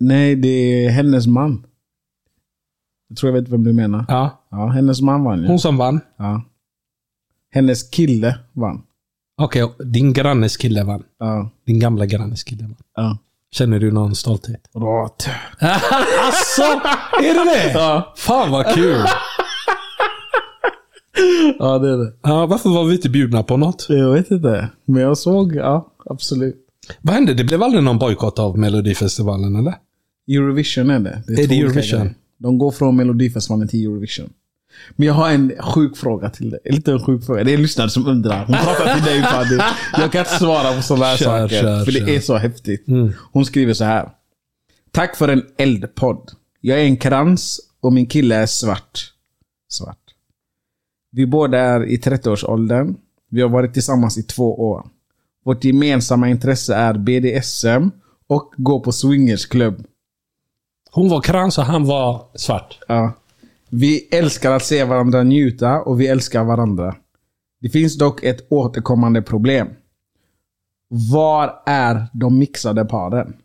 [0.00, 1.66] Nej, det är hennes man.
[3.08, 4.04] Jag tror jag vet vem du menar.
[4.08, 4.46] Ja.
[4.50, 5.48] Ja, hennes man vann ja.
[5.48, 6.00] Hon som vann.
[6.16, 6.42] ja.
[7.50, 8.82] Hennes kille vann.
[9.38, 11.02] Okej, din grannes kille vann.
[11.18, 11.50] Ja.
[11.66, 12.76] Din gamla grannes kille vann.
[12.96, 13.18] Ja.
[13.50, 14.60] Känner du någon stolthet?
[14.74, 15.28] Råt.
[15.60, 16.62] alltså,
[17.22, 17.72] är det det?
[17.72, 18.14] Ja.
[18.16, 18.96] Fan vad kul.
[21.58, 22.12] ja, det är det.
[22.22, 23.86] Ja, varför var vi inte bjudna på något?
[23.88, 24.68] Jag vet inte.
[24.84, 26.56] Men jag såg, ja, absolut.
[27.00, 27.34] Vad hände?
[27.34, 29.74] Det blev aldrig någon bojkott av Melodifestivalen eller?
[30.28, 31.10] Eurovision är det.
[31.10, 32.00] Är det två olika Eurovision?
[32.00, 32.14] grejer.
[32.38, 34.30] De går från Melodifestivalen till Eurovision.
[34.96, 36.60] Men jag har en sjuk fråga till dig.
[36.64, 37.44] Inte en sjuk fråga.
[37.44, 38.44] Det är en lyssnare som undrar.
[38.44, 39.58] Hon pratar till dig Fadi.
[39.92, 41.60] Jag kan inte svara på sådana här Kör, saker.
[41.60, 42.04] kör, för det kör.
[42.04, 42.16] Mm.
[42.16, 42.84] är så häftigt.
[43.32, 44.08] Hon skriver så här.
[44.92, 46.30] Tack för en eldpodd.
[46.60, 49.12] Jag är en krans och min kille är svart.
[49.70, 49.98] Svart.
[51.12, 52.96] Vi båda är i 30-årsåldern.
[53.30, 54.86] Vi har varit tillsammans i två år.
[55.44, 57.90] Vårt gemensamma intresse är BDSM
[58.26, 59.86] och gå på swingersklubb.
[60.90, 62.78] Hon var krans och han var svart.
[62.88, 63.12] Ja.
[63.70, 66.96] Vi älskar att se varandra njuta och vi älskar varandra.
[67.60, 69.68] Det finns dock ett återkommande problem.
[71.12, 73.36] Var är de mixade paren?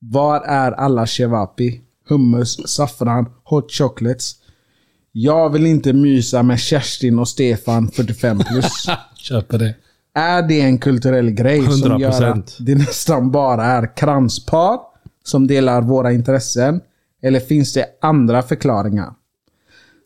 [0.00, 4.34] Var är alla shevapi, hummus, saffran, hot chocolates?
[5.12, 8.86] Jag vill inte mysa med Kerstin och Stefan 45 plus.
[9.16, 9.74] Köper det.
[10.14, 12.38] Är det en kulturell grej som gör 100%.
[12.38, 14.78] att det nästan bara är kranspar
[15.24, 16.80] som delar våra intressen?
[17.22, 19.12] Eller finns det andra förklaringar?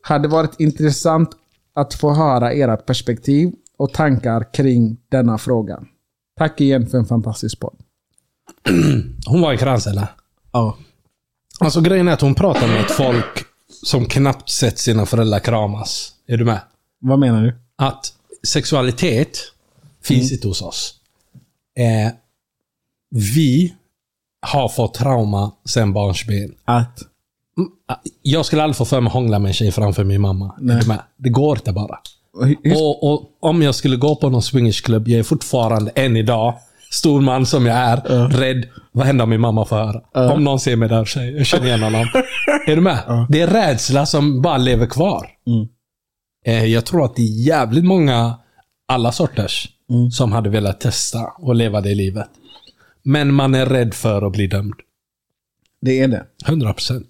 [0.02, 1.30] Hade varit intressant
[1.74, 5.82] att få höra ert perspektiv och tankar kring denna fråga.
[6.38, 7.76] Tack igen för en fantastisk podd.
[9.26, 10.06] Hon var i krans eller?
[10.52, 10.76] Ja.
[11.60, 13.44] Alltså grejen är att hon pratar med ett folk
[13.82, 16.14] som knappt sett sina föräldrar kramas.
[16.26, 16.60] Är du med?
[17.00, 17.54] Vad menar du?
[17.76, 18.12] Att
[18.46, 19.38] sexualitet
[20.02, 20.94] finns inte hos oss.
[21.78, 22.12] Eh,
[23.10, 23.74] vi
[24.46, 26.54] har fått trauma sen barnsben.
[26.64, 27.02] Att?
[28.22, 30.54] Jag skulle aldrig få för mig att hångla med en tjej framför min mamma.
[30.60, 31.00] Med?
[31.16, 31.98] Det går inte bara.
[32.76, 36.54] Och, och om jag skulle gå på någon swingersklubb, jag är fortfarande än idag,
[36.90, 37.96] stor man som jag är,
[38.28, 38.68] rädd.
[38.92, 40.32] Vad händer om min mamma får höra?
[40.32, 42.00] Om någon ser mig där, tjej, jag känner igen honom.
[42.66, 43.26] är du med?
[43.28, 45.26] Det är rädsla som bara lever kvar.
[46.44, 48.34] Eh, jag tror att det är jävligt många,
[48.88, 49.68] alla sorters,
[50.12, 52.28] som hade velat testa och leva det livet.
[53.02, 54.74] Men man är rädd för att bli dömd.
[55.80, 56.24] Det är det.
[56.46, 57.04] 100%.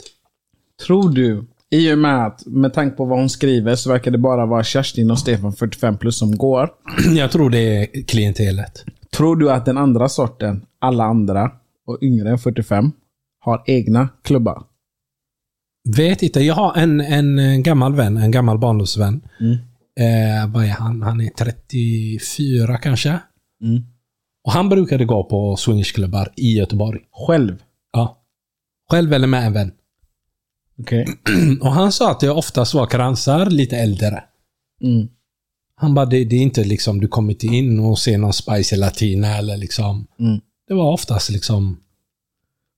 [0.86, 4.18] Tror du, i och med att med tanke på vad hon skriver så verkar det
[4.18, 6.70] bara vara Kerstin och Stefan 45 plus som går.
[7.16, 8.84] Jag tror det är klientelet.
[9.16, 11.50] Tror du att den andra sorten, alla andra
[11.86, 12.92] och yngre än 45,
[13.40, 14.62] har egna klubbar?
[15.96, 16.40] Vet inte.
[16.40, 19.20] Jag har en, en gammal vän, en gammal barndomsvän.
[20.00, 21.02] Eh, vad är han?
[21.02, 23.18] Han är 34 kanske.
[24.44, 27.00] Och han brukade gå på swingersklubbar i Göteborg.
[27.26, 27.62] Själv?
[27.92, 28.18] Ja.
[28.90, 29.72] Själv eller med en vän.
[30.82, 31.06] Okej.
[31.60, 34.24] Och han sa att det oftast var kransar lite äldre.
[34.82, 35.08] Mm.
[35.74, 38.76] Han bara, det, det är inte liksom, du kommer inte in och ser någon spicy
[38.76, 40.06] latina eller liksom.
[40.18, 40.40] Mm.
[40.68, 41.80] Det var oftast liksom,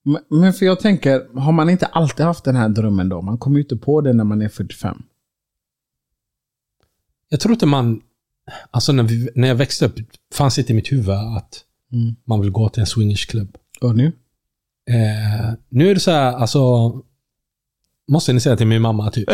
[0.04, 3.22] Men- Men för jag tänker, har man inte alltid haft den här drömmen då?
[3.22, 5.02] Man kommer ju inte på det när man är 45.
[7.28, 8.00] jag tror inte man,
[8.70, 9.94] alltså när, vi, när jag växte upp,
[10.34, 11.60] fanns inte i mitt huvud att
[11.92, 12.14] Mm.
[12.24, 13.56] man vill gå till en swingersklubb.
[13.80, 14.06] Och nu?
[14.90, 16.92] Eh, nu är det så här, alltså...
[18.08, 19.30] Måste ni säga till min mamma typ.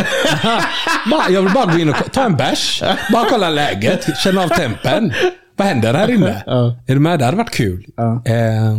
[1.31, 2.83] jag vill bara gå in och ta en bärs.
[3.13, 4.19] Bara kolla läget.
[4.19, 5.13] Känna av tempen.
[5.57, 6.43] Vad händer här inne?
[6.47, 6.77] Ja.
[6.87, 7.19] Är du med?
[7.19, 7.87] Det hade varit kul.
[7.97, 8.23] Ja.
[8.25, 8.79] Eh,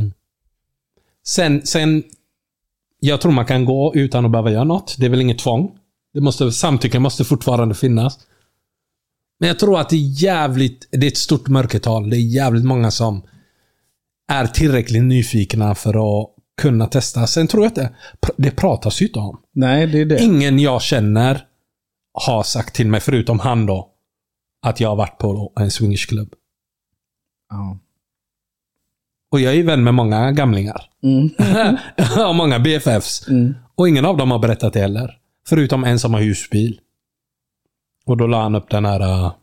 [1.27, 2.03] sen, sen...
[2.99, 4.95] Jag tror man kan gå utan att behöva göra något.
[4.99, 5.71] Det är väl inget tvång.
[6.13, 8.19] Det måste, samtycke måste fortfarande finnas.
[9.39, 10.87] Men jag tror att det är jävligt...
[10.91, 12.09] Det är ett stort mörkertal.
[12.09, 13.21] Det är jävligt många som
[14.31, 16.29] är tillräckligt nyfikna för att
[16.61, 17.27] kunna testa.
[17.27, 17.91] Sen tror jag att det,
[18.37, 19.40] det pratas ju inte om.
[19.53, 20.21] Nej, det är det.
[20.23, 21.45] Ingen jag känner
[22.13, 23.89] har sagt till mig, förutom han då,
[24.61, 26.33] att jag har varit på en swingersklubb.
[27.49, 27.79] Ja.
[29.31, 30.89] Och jag är vän med många gamlingar.
[31.03, 31.29] Mm.
[32.27, 33.27] och många BFFs.
[33.27, 33.55] Mm.
[33.75, 35.17] Och ingen av dem har berättat det heller.
[35.47, 36.79] Förutom en som har husbil.
[38.05, 38.99] Och då la han upp den här...
[38.99, 39.33] äh,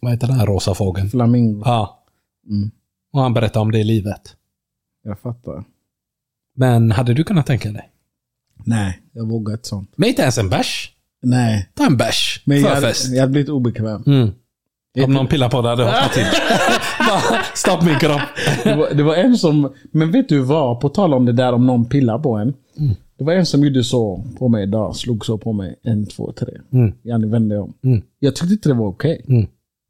[0.00, 1.10] vad heter den här rosa fågeln?
[1.10, 1.62] Flamingo.
[1.64, 2.04] Ja.
[2.48, 2.70] Mm.
[3.12, 4.36] Och han berättade om det i livet.
[5.02, 5.64] Jag fattar.
[6.54, 7.91] Men hade du kunnat tänka dig?
[8.64, 9.92] Nej, jag vågar inte sånt.
[9.96, 10.90] Men inte ens en bärs?
[11.22, 11.68] Nej.
[11.74, 12.42] Ta en bärs.
[12.44, 13.12] Men jag hade, Förfest.
[13.12, 14.02] jag hade blivit obekväm.
[14.06, 14.30] Mm.
[15.04, 16.24] Om någon pillar på det hade jag hoppat till.
[16.98, 18.20] Bara, Stopp min kropp.
[18.64, 20.80] Det var, det var en som, men vet du vad?
[20.80, 22.54] På tal om det där om någon pillar på en.
[22.78, 22.94] Mm.
[23.18, 24.96] Det var en som gjorde så på mig idag.
[24.96, 25.76] Slog så på mig.
[25.82, 26.48] En, två, tre.
[26.72, 26.92] Mm.
[27.02, 27.74] Janne vände om.
[27.84, 28.02] Mm.
[28.18, 29.24] Jag tyckte inte det var okej.
[29.28, 29.46] Mm.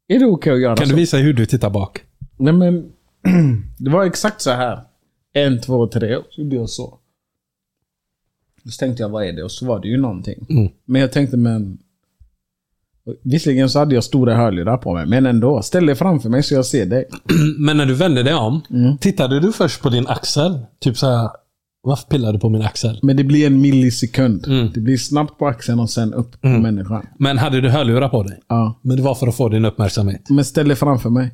[0.07, 0.91] Är det okej att göra Kan så?
[0.93, 2.01] du visa hur du tittar bak?
[2.37, 2.91] Nej men,
[3.77, 4.79] det var exakt så här.
[5.33, 6.17] En, två, tre.
[6.29, 6.97] Så gjorde jag så.
[8.69, 9.43] Så tänkte jag, vad är det?
[9.43, 10.45] Och så var det ju någonting.
[10.49, 10.71] Mm.
[10.85, 11.77] Men jag tänkte, men...
[13.23, 15.61] Visserligen så hade jag stora hörlurar på mig, men ändå.
[15.61, 17.05] Ställ dig framför mig så jag ser dig.
[17.59, 18.97] Men när du vände dig om, Mm.
[18.97, 20.59] tittade du först på din axel?
[20.79, 21.29] Typ så här.
[21.81, 22.99] Varför pillar du på min axel?
[23.01, 24.47] Men det blir en millisekund.
[24.47, 24.71] Mm.
[24.73, 27.07] Det blir snabbt på axeln och sen upp på människan.
[27.19, 28.39] Men hade du hörlurar på dig?
[28.47, 28.79] Ja.
[28.81, 30.29] Men det var för att få din uppmärksamhet.
[30.29, 31.31] Men ställ dig framför mig.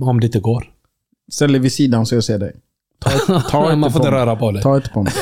[0.00, 0.64] Om det inte går.
[1.32, 2.52] Ställ dig vid sidan så jag ser dig.
[3.02, 4.20] Ta, ta Man får på inte mig.
[4.20, 4.62] röra på dig.
[4.62, 5.12] Ta inte på mig.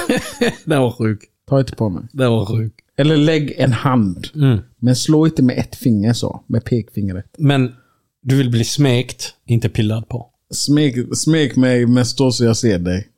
[0.64, 1.21] Den var sjuk.
[1.49, 2.03] Ta inte på mig.
[2.12, 2.77] Det var sjukt.
[2.97, 4.27] Eller lägg en hand.
[4.35, 4.59] Mm.
[4.79, 6.45] Men slå inte med ett finger så.
[6.47, 7.27] Med pekfingret.
[7.38, 7.73] Men
[8.23, 10.27] du vill bli smekt, inte pillad på.
[10.55, 13.09] Smek, smek mig men stå så jag ser dig.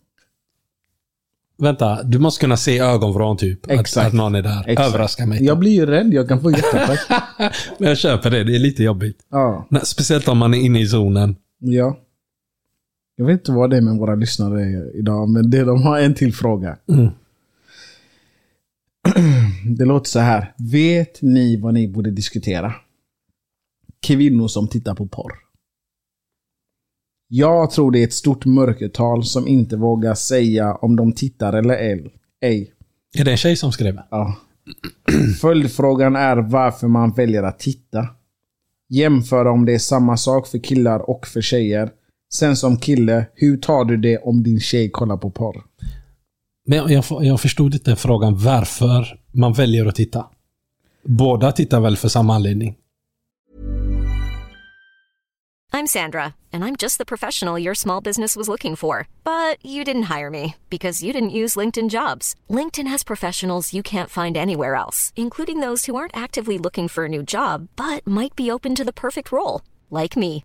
[1.58, 3.64] Vänta, du måste kunna se ögonvrån typ.
[3.64, 4.06] Att, Exakt.
[4.06, 4.64] att någon är där.
[4.68, 4.88] Exakt.
[4.88, 5.44] Överraska mig.
[5.44, 6.14] Jag blir ju rädd.
[6.14, 7.00] Jag kan få hjärtattack.
[7.78, 9.18] Men jag köper det, det är lite jobbigt.
[9.30, 9.68] ja.
[9.82, 11.36] Speciellt om man är inne i zonen.
[11.58, 11.96] ja.
[13.16, 16.14] Jag vet inte vad det är med våra lyssnare idag, men det, de har en
[16.14, 16.78] till fråga.
[16.88, 17.08] Mm.
[19.76, 20.54] Det låter så här.
[20.72, 22.74] Vet ni vad ni borde diskutera?
[24.06, 25.32] Kvinnor som tittar på porr.
[27.28, 31.74] Jag tror det är ett stort mörkertal som inte vågar säga om de tittar eller
[32.40, 32.72] ej.
[33.18, 34.00] Är det en tjej som skrev?
[34.10, 34.36] Ja.
[35.40, 38.08] Följdfrågan är varför man väljer att titta.
[38.88, 41.90] Jämföra om det är samma sak för killar och för tjejer.
[42.34, 45.64] Sen som kille, hur tar du det om din tjej kollar på porr?
[46.66, 50.26] Men jag, jag, förstod inte frågan varför man väljer att titta.
[51.04, 52.76] Båda tittar väl för samma anledning?
[55.72, 59.06] I'm Sandra, and I'm just the professional your small business was looking for.
[59.24, 62.34] But you didn't hire me because you didn't use LinkedIn jobs.
[62.48, 67.04] LinkedIn has professionals you can't find anywhere else, including those who aren't actively looking for
[67.04, 70.44] a new job but might be open to the perfect role, like me.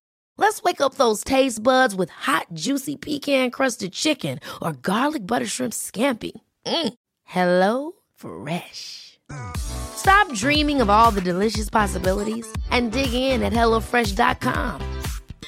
[0.37, 5.73] Let's wake up those taste buds with hot, juicy pecan-crusted chicken or garlic butter shrimp
[5.73, 6.31] scampi.
[6.65, 6.93] Mm.
[7.23, 9.19] Hello Fresh.
[9.57, 14.81] Stop dreaming of all the delicious possibilities and dig in at HelloFresh.com.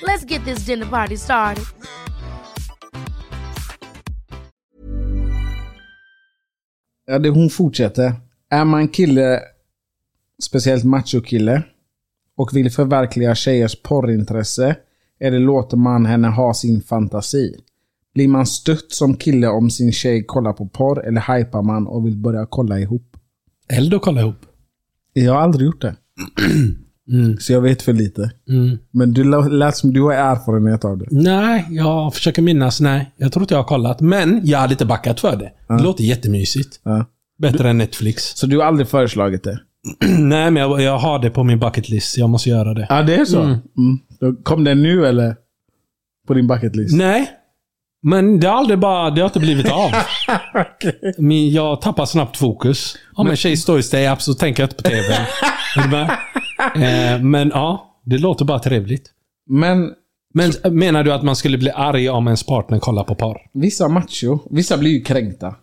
[0.01, 1.65] Let's get this dinner party started.
[7.05, 8.13] Ja, det hon fortsätter.
[8.49, 9.39] Är man kille,
[10.43, 11.63] speciellt machokille,
[12.37, 14.75] och vill förverkliga tjejers porrintresse,
[15.19, 17.55] eller låter man henne ha sin fantasi?
[18.13, 22.05] Blir man stött som kille om sin tjej kollar på porr, eller hypar man och
[22.05, 23.17] vill börja kolla ihop?
[23.95, 24.45] Och kolla ihop.
[25.13, 25.95] Jag har aldrig gjort det.
[27.39, 28.31] Så jag vet för lite.
[28.91, 31.05] Men du lät som du har erfarenhet av det.
[31.11, 32.81] Nej, jag försöker minnas.
[32.81, 34.01] Nej, jag tror inte jag har kollat.
[34.01, 35.51] Men jag hade inte backat för det.
[35.67, 36.79] Det låter jättemysigt.
[36.83, 37.05] Ja.
[37.37, 38.23] Bättre än Netflix.
[38.23, 39.59] Så du har aldrig föreslagit det?
[40.19, 42.17] Nej, men jag, jag har det på min bucket list.
[42.17, 42.87] Jag måste göra det.
[42.89, 43.41] Ja, det är så?
[43.41, 43.61] Mm.
[44.19, 45.35] Då Kom den nu eller?
[46.27, 46.95] På din bucket list?
[46.97, 47.31] Nej.
[48.05, 49.09] Men det har aldrig bara...
[49.09, 49.91] Det har inte blivit av.
[51.17, 52.95] Men jag tappar snabbt fokus.
[53.15, 55.27] Om en tjej står i stay-up så tänker jag inte på TV.
[56.75, 59.09] Eh, men ja, det låter bara trevligt.
[59.49, 59.91] Men
[60.33, 63.37] Men menar du att man skulle bli arg om ens partner kollar på porr?
[63.53, 65.55] vissa macho, vissa blir ju kränkta.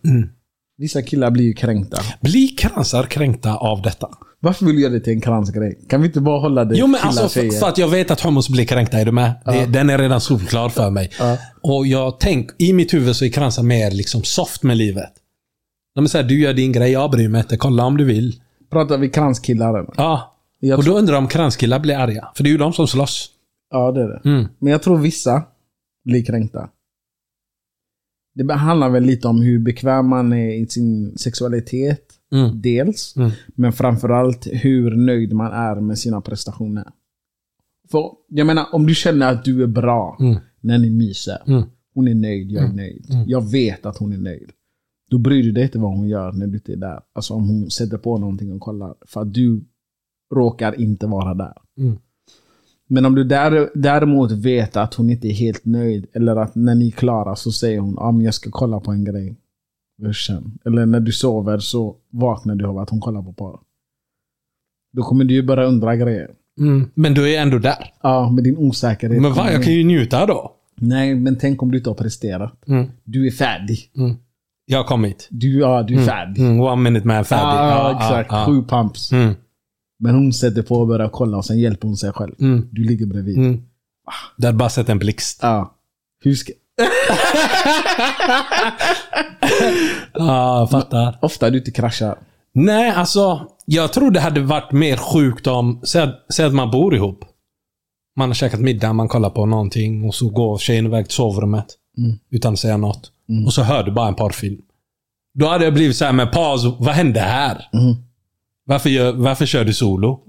[0.77, 2.01] Vissa killar blir ju kränkta.
[2.21, 4.09] Blir kransar kränkta av detta?
[4.39, 5.85] Varför vill du göra det till en kransgrej?
[5.89, 8.21] Kan vi inte bara hålla det Jo men alltså för, för att jag vet att
[8.21, 9.33] homos blir kränkta, är du med?
[9.45, 11.11] Det, den är redan solklar för mig.
[11.61, 15.11] Och jag tänk, i mitt huvud så är kransar mer liksom soft med livet.
[15.95, 17.57] De är såhär, du gör din grej, jag bryr mig inte.
[17.57, 18.41] Kolla om du vill.
[18.71, 19.93] Pratar vi kranskillar eller?
[19.97, 20.37] Ja.
[20.59, 22.27] Jag och då undrar jag om kranskillar blir arga.
[22.35, 23.29] För det är ju de som slåss.
[23.71, 24.29] Ja, det är det.
[24.29, 24.47] Mm.
[24.59, 25.43] Men jag tror vissa
[26.05, 26.69] blir kränkta.
[28.33, 32.13] Det handlar väl lite om hur bekväm man är i sin sexualitet.
[32.31, 32.61] Mm.
[32.61, 33.15] Dels.
[33.17, 33.31] Mm.
[33.55, 36.87] Men framförallt hur nöjd man är med sina prestationer.
[37.91, 40.35] För jag menar, om du känner att du är bra Mm.
[40.61, 41.37] när ni myser.
[41.47, 41.63] Mm.
[41.93, 43.05] Hon är nöjd, jag är nöjd.
[43.27, 44.51] Jag vet att hon är nöjd.
[45.09, 46.99] Då bryr du dig inte vad hon gör när du inte är där.
[47.13, 48.95] Alltså om hon sätter på någonting och kollar.
[49.05, 49.63] För att du
[50.33, 51.53] råkar inte vara där.
[52.91, 53.03] Mm.
[53.03, 56.07] Men om du där, däremot vet att hon inte är helt nöjd.
[56.13, 58.91] Eller att när ni är klara så säger hon ah, men jag ska kolla på
[58.91, 59.35] en grej.
[60.27, 60.59] Sen.
[60.65, 63.59] Eller när du sover så vaknar du av att hon kollar på porr.
[64.93, 66.29] Då kommer du ju börja undra grejer.
[66.59, 66.91] Mm.
[66.93, 67.93] Men du är ändå där.
[68.01, 69.21] Ja, med din osäkerhet.
[69.21, 70.51] Men va, jag kan ju njuta då.
[70.75, 72.67] Nej, men tänk om du inte har presterat.
[72.67, 72.87] Mm.
[73.03, 73.91] Du är färdig.
[74.65, 75.27] Jag har kommit.
[75.31, 76.41] Du, ja, du är färdig.
[76.41, 77.57] Mm, one minute man, färdig.
[77.57, 78.31] Ja, exakt.
[78.31, 79.11] ja, Sju pumps.
[80.01, 80.13] Mm.
[80.13, 82.33] Men hon sätter på och börjar kolla och sen hjälper hon sig själv.
[82.39, 82.67] Mm.
[82.71, 83.37] Du ligger bredvid.
[83.37, 83.61] Mm.
[84.37, 85.39] Du hade bara sett en blixt.
[85.41, 85.75] Ja.
[86.23, 86.53] Hur ska...
[90.13, 91.19] Jag fattar.
[91.21, 92.17] Ofta du inte kraschar.
[92.53, 93.47] Nej, alltså.
[93.65, 95.81] Jag tror det hade varit mer sjukt om...
[95.83, 97.25] Säg att, att man bor ihop.
[98.17, 101.65] Man har käkat middag, man kollar på någonting och så går tjejen iväg till sovrummet.
[102.31, 103.11] Utan att säga något.
[103.45, 104.61] Och så hör du bara en porrfilm.
[105.33, 107.69] Då hade jag blivit så här, men paus, vad hände här?
[108.71, 110.19] Varför, gör, varför kör du solo?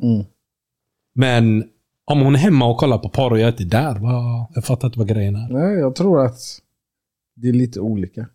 [1.15, 1.65] Men
[2.05, 4.65] om hon är hemma och kollar på porr och jag är inte där, vad, jag
[4.65, 5.49] fattar inte vad grejen är.
[5.49, 6.39] Nej, jag tror att
[7.37, 8.27] det är lite olika.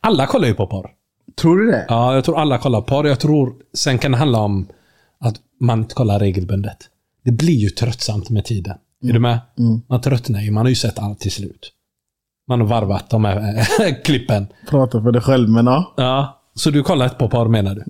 [0.00, 0.90] Alla kollar ju på porr.
[1.36, 1.86] Tror du det?
[1.88, 3.06] Ja, jag tror alla kollar porr.
[3.06, 4.66] Jag tror, sen kan det handla om
[5.18, 6.78] att man inte kollar regelbundet.
[7.24, 8.76] Det blir ju tröttsamt med tiden.
[9.04, 9.40] Är du med?
[9.88, 10.50] Man tröttnar ju.
[10.50, 11.72] Man har ju sett allt till slut.
[12.48, 13.64] Man har varvat de här
[14.04, 14.46] klippen.
[14.70, 15.94] Prata för dig själv, men ja.
[15.96, 17.84] Ja, så du kollar inte på porr menar du?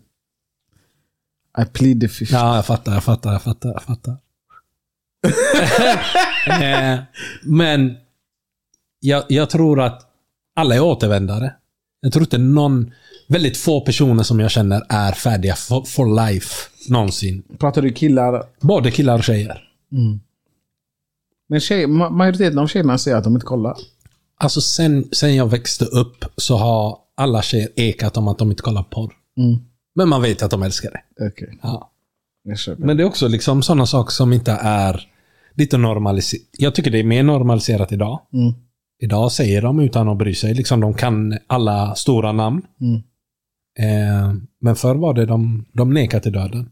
[1.58, 2.32] I plead the fifth.
[2.32, 3.68] Ja, jag fattar, jag fattar, jag fattar.
[3.72, 4.16] Jag fattar.
[6.62, 6.98] Eh,
[7.42, 7.96] Men
[9.00, 10.02] jag, jag tror att
[10.56, 11.54] alla är återvändare.
[12.00, 12.92] Jag tror inte någon,
[13.28, 16.54] väldigt få personer som jag känner är färdiga for, for life
[16.88, 17.42] någonsin.
[17.58, 18.42] Pratar du killar?
[18.60, 19.68] Både killar och tjejer.
[21.48, 23.76] Men tjej, ma- majoriteten av tjejerna säger att de inte kollar.
[24.36, 28.62] Alltså sen, sen jag växte upp så har alla tjejer ekat om att de inte
[28.62, 29.12] kollar porr.
[29.94, 31.26] Men man vet att de älskar det.
[31.26, 31.88] Okej, Ja.
[32.76, 35.09] Men det är också liksom sådana saker som inte är
[35.55, 36.42] lite normaliserat.
[36.59, 38.20] Jag tycker det är mer normaliserat idag.
[38.33, 38.52] Mm.
[39.02, 40.55] Idag säger de utan att bry sig.
[40.55, 42.62] Liksom de kan alla stora namn.
[42.81, 43.02] Mm.
[43.78, 46.70] Eh, men förr var det de, de nekade till döden.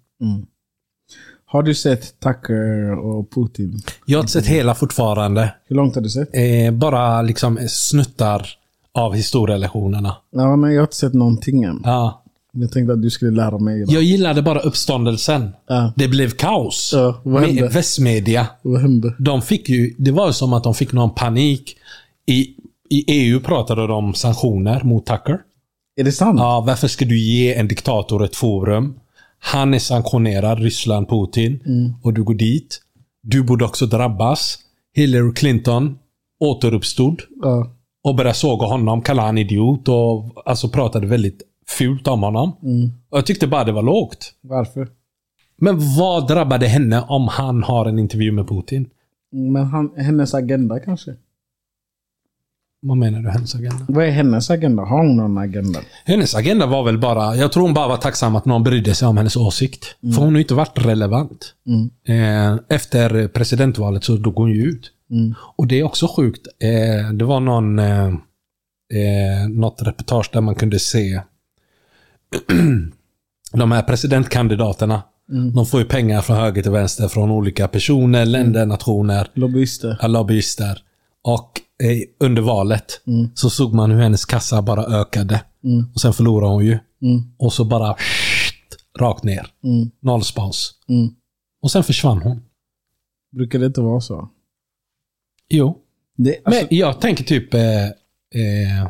[1.45, 3.81] Har du sett Tucker och Putin?
[4.07, 5.55] Jag har inte sett hela fortfarande.
[5.69, 6.29] Hur långt har du sett?
[6.33, 8.49] Eh, bara liksom snuttar
[8.93, 10.17] av historielektionerna.
[10.31, 11.81] Ja, men jag har inte sett någonting än.
[11.85, 12.20] Ja.
[12.53, 13.83] Jag tänkte att du skulle lära mig.
[13.83, 13.95] idag.
[13.95, 15.51] Jag gillade bara uppståndelsen.
[15.69, 15.93] Ja.
[15.97, 16.91] Det blev kaos.
[16.95, 17.63] Ja, vad hände?
[17.63, 18.47] Med västmedia.
[18.63, 19.15] Vad hände?
[19.19, 21.77] De fick ju, det var som att de fick någon panik.
[22.27, 22.41] I,
[22.91, 25.39] I EU pratade de om sanktioner mot Tucker.
[25.97, 26.39] Är det sant?
[26.41, 28.95] Ja, varför ska du ge en diktator ett forum?
[29.39, 31.61] Han är sanktionerad, Ryssland, Putin.
[32.03, 32.81] Och du går dit.
[33.23, 34.59] Du borde också drabbas.
[34.95, 35.99] Hillary Clinton
[36.41, 37.71] återuppstod Ja.
[38.05, 41.43] och började såga honom, kalla han idiot och alltså pratade väldigt
[41.79, 42.53] fult om honom.
[43.11, 44.33] Och jag tyckte bara det var lågt.
[44.41, 44.89] Varför?
[45.57, 48.91] Men vad drabbade henne om han har en intervju med Putin?
[49.33, 51.15] Men han, hennes agenda kanske?
[52.83, 53.85] Vad menar du, hennes agenda?
[53.89, 54.83] Vad är hennes agenda?
[54.83, 55.81] Har hon någon agenda?
[56.05, 59.09] Hennes agenda var väl bara, jag tror hon bara var tacksam att någon brydde sig
[59.09, 59.85] om hennes åsikt.
[60.01, 61.55] För hon har ju inte varit relevant.
[62.09, 64.93] Eh, efter presidentvalet så dog hon ju ut.
[65.57, 66.47] Och det är också sjukt.
[66.63, 71.21] Eh, det var någon, eh, eh, något reportage där man kunde se
[73.53, 75.03] de här presidentkandidaterna.
[75.55, 79.29] De får ju pengar från höger till vänster från olika personer, länder, nationer.
[79.35, 79.99] Lobbyister?
[80.03, 80.83] Ja, lobbyister.
[81.23, 83.01] Och eh, under valet
[83.35, 85.43] så såg man hur hennes kassa bara ökade.
[85.95, 86.79] Och sen förlorade hon ju.
[87.39, 87.97] Och så bara
[88.99, 89.47] rakt ner.
[90.01, 90.75] Noll spons.
[91.63, 92.43] Och sen försvann hon.
[93.33, 94.29] Brukar det inte vara så?
[95.49, 95.79] Jo.
[96.17, 97.55] Det, alltså, Men jag tänker typ...
[97.55, 98.89] Eh, eh,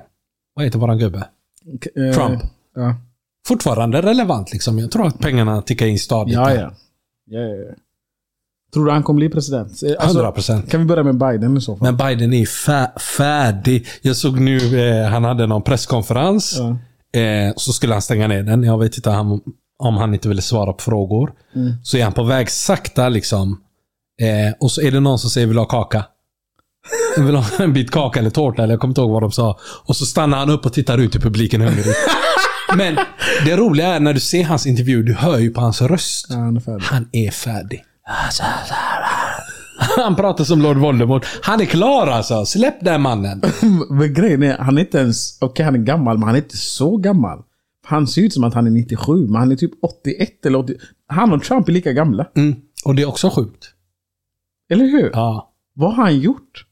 [0.55, 1.29] vad heter våran gubbe?
[1.97, 2.43] eh, Trump.
[2.75, 2.95] Ja.
[3.51, 4.79] Fortfarande relevant liksom.
[4.79, 6.35] Jag tror att pengarna tickar in stadigt.
[6.35, 6.71] Ja, ja.
[7.31, 7.75] ja, ja.
[8.75, 9.83] Tror du han kommer bli president?
[9.83, 10.71] Eh, Alltså, 100%.
[10.71, 11.83] Kan vi börja med Biden i så fall?
[11.87, 13.87] Men Biden är fä- färdig.
[14.03, 16.59] Jag såg nu, eh, han hade någon presskonferens.
[16.59, 17.21] Ja.
[17.21, 18.63] Eh, så skulle han stänga ner den.
[18.63, 19.41] Jag vet inte om,
[19.79, 21.33] om han inte ville svara på frågor.
[21.55, 21.73] Mm.
[21.83, 23.61] Så är han på väg sakta liksom.
[24.23, 26.05] Eh, och så är det någon som säger vill ha kaka.
[27.17, 29.33] Jag vill ha en bit kaka eller tårta, eller jag kommer inte ihåg vad de
[29.33, 29.59] sa.
[29.87, 31.89] Och så stannar han upp och tittar ut i publiken hungrigt.
[32.77, 32.97] Men
[33.45, 36.27] det roliga är när du ser hans intervju, du hör ju på hans röst.
[36.29, 36.85] Ja, han är färdig.
[36.85, 37.85] Han är färdig.
[39.97, 41.27] Han pratar som Lord Voldemort.
[41.43, 42.45] Han är klar alltså.
[42.45, 43.43] Släpp den mannen.
[43.91, 45.39] Men grejen är, han är inte ens...
[45.41, 47.43] Okej, han är gammal, men han är inte så gammal.
[47.87, 50.75] Han ser ut som att han är 97, men han är typ 81 eller 80.
[51.07, 52.27] Han och Trump är lika gamla.
[52.37, 52.57] Mm.
[52.85, 53.75] Och det är också sjukt.
[54.71, 55.11] Eller hur?
[55.13, 55.53] Ja.
[55.75, 56.67] Vad har han gjort?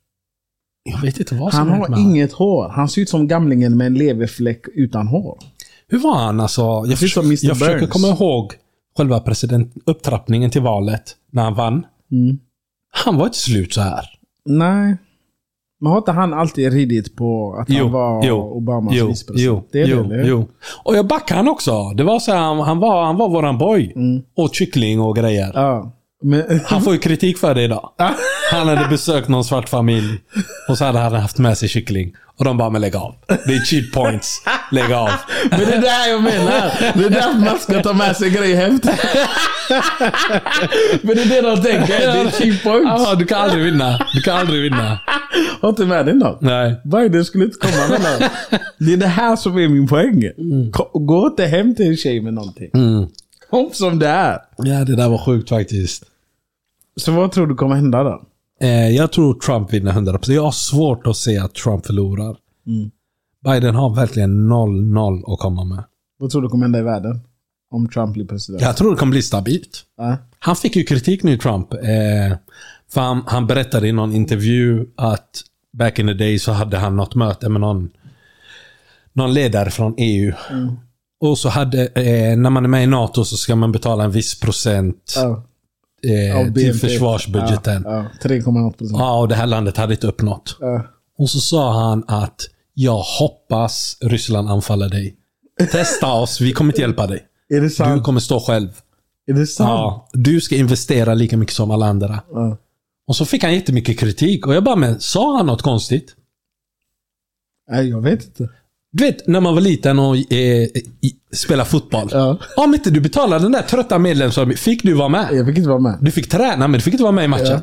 [0.85, 2.69] Jag vet inte vad som Han har inget hår.
[2.69, 5.39] Han ser ut som gamlingen med en leverfläck utan hår.
[5.89, 6.63] Hur var han alltså?
[6.63, 7.47] Jag, Mr.
[7.47, 7.93] jag försöker Burns.
[7.93, 8.53] komma ihåg
[8.97, 11.03] själva president, upptrappningen till valet.
[11.33, 11.87] När han vann.
[12.13, 12.39] Mm.
[12.91, 14.05] Han var inte slut så här.
[14.45, 14.97] Nej.
[15.81, 19.65] Men har inte han alltid ridit på att han var Obamas jo, vicepresident?
[19.65, 20.29] jo, det är jo, det, eller?
[20.29, 20.49] jo.
[20.85, 21.91] Och jag backade han också.
[21.97, 23.95] Det var så här, han, var, han var våran boy.
[24.35, 25.51] Åt kyckling och grejer.
[25.55, 25.93] Ja.
[26.23, 27.91] Men, Han får ju kritik för det idag.
[28.53, 30.19] Han hade besökt någon svart familj
[30.69, 32.13] och så hade han haft med sig kyckling.
[32.39, 33.15] Och de bara, men lägg av.
[33.27, 34.43] Det är cheat points.
[34.73, 35.11] Lägg av.
[35.51, 36.73] men det är det här jag menar.
[36.99, 38.81] Det är därför man ska ta med sig grejer hem.
[41.03, 41.99] Men det är det de tänker.
[41.99, 43.03] Det är cheap points.
[43.07, 44.07] Ja, du kan aldrig vinna.
[44.15, 44.99] Du kan aldrig vinna.
[45.61, 46.41] Har inte med dig något.
[46.41, 46.81] Nej.
[46.85, 48.31] Biden skulle inte komma med något.
[48.79, 50.23] Det är det här som är min poäng.
[50.73, 52.71] Ko- Gå inte hem till en tjej med någonting.
[53.51, 54.39] Kom som det är.
[54.57, 56.03] Ja, det där var sjukt faktiskt.
[56.97, 58.23] Så vad tror du kommer hända då?
[58.61, 60.33] Eh, jag tror Trump vinner 100%.
[60.33, 62.37] Jag har svårt att se att Trump förlorar.
[63.45, 65.85] Biden har verkligen noll, noll att komma med.
[66.19, 67.21] Vad tror du kommer hända i världen?
[67.71, 68.63] Om Trump blir president?
[68.63, 69.85] Jag tror det kommer bli stabilt.
[69.97, 70.17] Ja.
[70.39, 71.73] Han fick ju kritik nu, Trump.
[71.73, 72.37] Eh,
[72.91, 75.43] för han, han berättade i någon intervju att
[75.79, 77.91] back in the day så hade han något möte med någon,
[79.13, 80.33] någon ledare från EU.
[81.21, 84.11] Och så hade, eh, när man är med i NATO så ska man betala en
[84.11, 85.43] viss procent Ja.
[86.03, 87.83] Eh, till försvarsbudgeten.
[87.87, 88.29] Ja, Ja, ja.
[88.29, 89.01] 3,8 procent.
[89.03, 90.57] och det här landet hade inte uppnått.
[90.61, 90.87] Ja.
[91.19, 92.41] Och så sa han att
[92.75, 95.17] jag hoppas Ryssland anfaller dig.
[95.73, 97.25] Testa oss, vi kommer inte hjälpa dig.
[97.49, 98.03] Är det Du sant?
[98.05, 98.69] kommer stå själv.
[99.27, 99.69] Är det sant?
[99.69, 102.21] Ja, du ska investera lika mycket som alla andra.
[102.33, 102.57] Ja.
[103.07, 104.47] Och så fick han jättemycket kritik.
[104.47, 106.15] Och jag bara, men sa han något konstigt?
[107.71, 108.49] Nej, jag vet inte.
[108.93, 110.69] Du vet, när man var liten och eh,
[111.33, 112.09] spelade fotboll.
[112.13, 112.39] Ja.
[112.57, 115.29] Om inte du betalade den där trötta medlemsavgiften, fick du vara med?
[115.33, 115.99] Jag fick inte vara med.
[116.01, 117.47] Du fick träna, men du fick inte vara med i matchen.
[117.47, 117.61] Ja.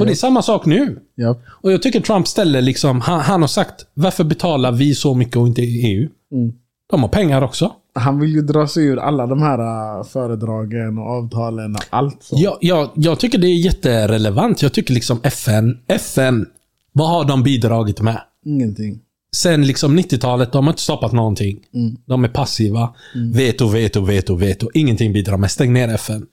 [0.00, 0.98] Och det är samma sak nu.
[1.14, 1.36] Ja.
[1.46, 5.36] Och jag tycker Trump ställer liksom, han, han har sagt, varför betalar vi så mycket
[5.36, 6.08] och inte EU?
[6.32, 6.52] Mm.
[6.90, 7.72] De har pengar också.
[7.94, 9.58] Han vill ju dra sig ur alla de här
[9.98, 12.42] äh, föredragen och avtalen och allt sånt.
[12.42, 14.62] Jag, jag, jag tycker det är jätterelevant.
[14.62, 16.46] Jag tycker liksom FN, FN,
[16.92, 18.20] vad har de bidragit med?
[18.44, 19.00] Ingenting.
[19.36, 21.58] Sen liksom 90-talet, de har inte stoppat någonting.
[22.06, 22.94] De är passiva.
[23.34, 24.70] Veto, veto, veto, veto.
[24.74, 25.50] Ingenting bidrar med.
[25.50, 26.26] Stäng ner FN.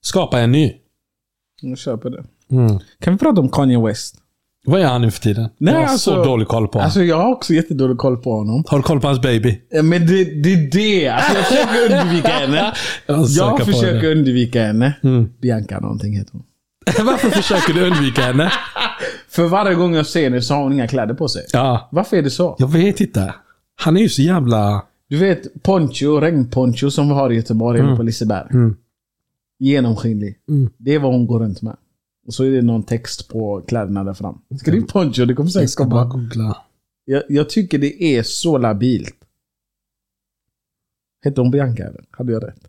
[0.00, 0.72] Skapa en ny.
[1.62, 2.24] Jag köper det.
[2.50, 2.78] Mm.
[3.00, 4.14] Kan vi prata om Kanye West?
[4.66, 5.48] Vad är han nu för tiden?
[5.58, 6.84] Nej, jag har alltså- så dålig koll på honom.
[6.84, 8.64] Alltså jag har också jättedålig koll på honom.
[8.66, 9.60] Har du koll på hans baby?
[9.70, 11.08] Ja, Men det, det är det.
[11.08, 12.72] Alltså jag försöker undvika henne.
[13.06, 14.12] Jag Jag försöker det.
[14.12, 14.92] undvika henne.
[15.42, 16.42] Bianca någonting heter hon.
[17.06, 18.52] Varför försöker du undvika henne?
[19.36, 21.46] För varje gång jag ser henne så har hon inga kläder på sig.
[21.52, 22.56] Ja, Varför är det så?
[22.58, 23.34] jag vet inte.
[23.74, 24.86] Han är ju så jävla...
[25.08, 28.74] Du vet poncho, regnponcho som vi har i Göteborg eller på Liseberg.
[29.58, 30.38] Genomskinlig.
[30.78, 31.76] Det är vad hon går runt med.
[32.26, 34.38] Och så är det någon text på kläderna där fram.
[34.60, 36.56] Skriv poncho, det kommer Jag säkert ska bara googla.
[37.04, 39.16] Jag, jag tycker det är så labilt.
[41.24, 42.04] Hette hon Bianca eller?
[42.10, 42.60] Hade jag rätt?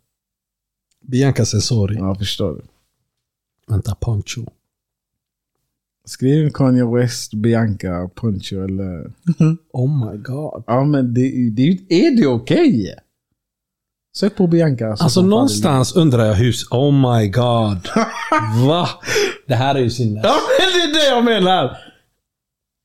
[1.06, 1.96] Bianca Sensori.
[1.96, 2.62] Ja, förstår du.
[3.68, 4.46] Vänta, Poncho.
[6.08, 9.12] Skriv Kanye West, Bianca, Poncho eller...
[9.72, 10.64] Oh my god.
[10.66, 12.94] Ja, men det, det, är det okej?
[14.16, 14.96] Sök på Bianca.
[14.96, 16.54] så Alltså någonstans undrar jag hur...
[16.70, 17.88] Oh my god.
[18.68, 18.88] Va?
[19.46, 20.22] Det här är ju sinnes.
[20.22, 20.28] det.
[20.28, 21.78] Ja, men det är det jag menar!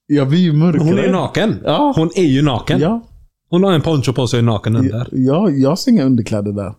[0.07, 0.84] Jag blir ju mörkare.
[0.84, 1.59] Hon är naken.
[1.63, 1.93] Ja.
[1.95, 2.80] Hon är ju naken.
[2.80, 3.01] Ja,
[3.49, 5.07] Hon har en poncho på sig och är naken under.
[5.11, 6.74] ja, jag ser inga underkläder där.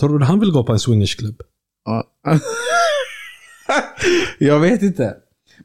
[0.00, 1.42] Tror du han vill gå på en swingersklubb?
[1.84, 2.04] Ja.
[4.38, 5.16] jag vet inte.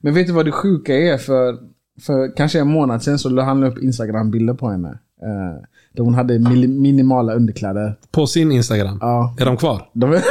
[0.04, 1.18] Men vet du vad det sjuka är?
[1.18, 1.58] För,
[2.02, 4.90] för kanske en månad sedan så la han upp Instagram-bilder på henne.
[5.22, 8.00] Eh, där hon hade minimala underkläder.
[8.12, 8.98] På sin Instagram?
[9.02, 9.36] Ja.
[9.40, 9.90] Är de kvar?
[9.94, 10.12] De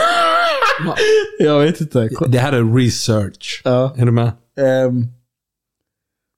[1.39, 2.09] jag vet inte.
[2.29, 3.63] Det här är research.
[3.65, 3.95] Ja.
[3.97, 4.33] Är du med?
[4.57, 5.07] Ehm,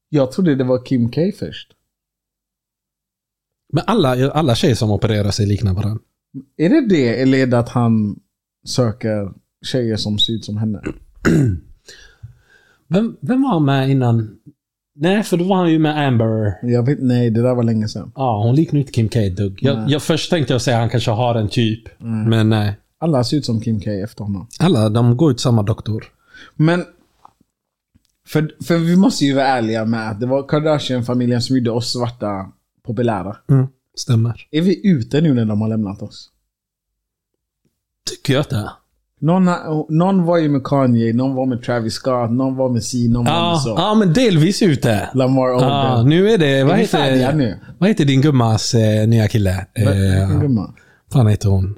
[0.09, 1.72] jag trodde det var Kim K först.
[3.72, 6.03] Men alla, alla tjejer som opererar sig liknar varandra.
[6.57, 8.16] Är det det eller är det att han
[8.66, 9.32] söker
[9.64, 10.82] tjejer som ser ut som henne?
[12.95, 14.38] Vem, vem var han med innan?
[14.95, 16.59] Nej, för då var han ju med Amber.
[16.62, 18.12] Jag vet, nej, det där var länge sedan.
[18.14, 19.59] Ja, hon liknar inte Kim K ett dugg.
[19.62, 22.01] Jag, jag först tänkte jag säga att han kanske har en typ.
[22.26, 22.76] Men nej.
[22.99, 24.49] Alla ser ut som Kim K efter honom.
[24.59, 26.05] Alla, de går ut samma doktor.
[26.55, 26.84] Men...
[28.26, 31.92] För, för vi måste ju vara ärliga med att det var Kardashian-familjen som gjorde oss
[31.92, 33.36] svarta populära.
[33.95, 34.47] Stämmer.
[34.51, 36.30] Är vi ute nu när de har lämnat oss?
[38.11, 38.70] Tycker jag det.
[39.25, 39.49] Någon,
[39.89, 43.25] någon var ju med Kanye, någon var med Travis Scott, någon var med C, någon
[43.25, 43.75] var med Ja, så.
[43.77, 45.09] ja, men delvis ute.
[45.14, 45.68] Lamar Odom.
[45.68, 46.64] Ja, nu är det...
[46.64, 47.59] Vad färdiga heter, nu?
[47.79, 49.66] vad heter din gummas eh, nya kille?
[49.75, 49.95] Vilken
[50.33, 50.75] Eh, gumma?
[51.12, 51.75] fan heter hon?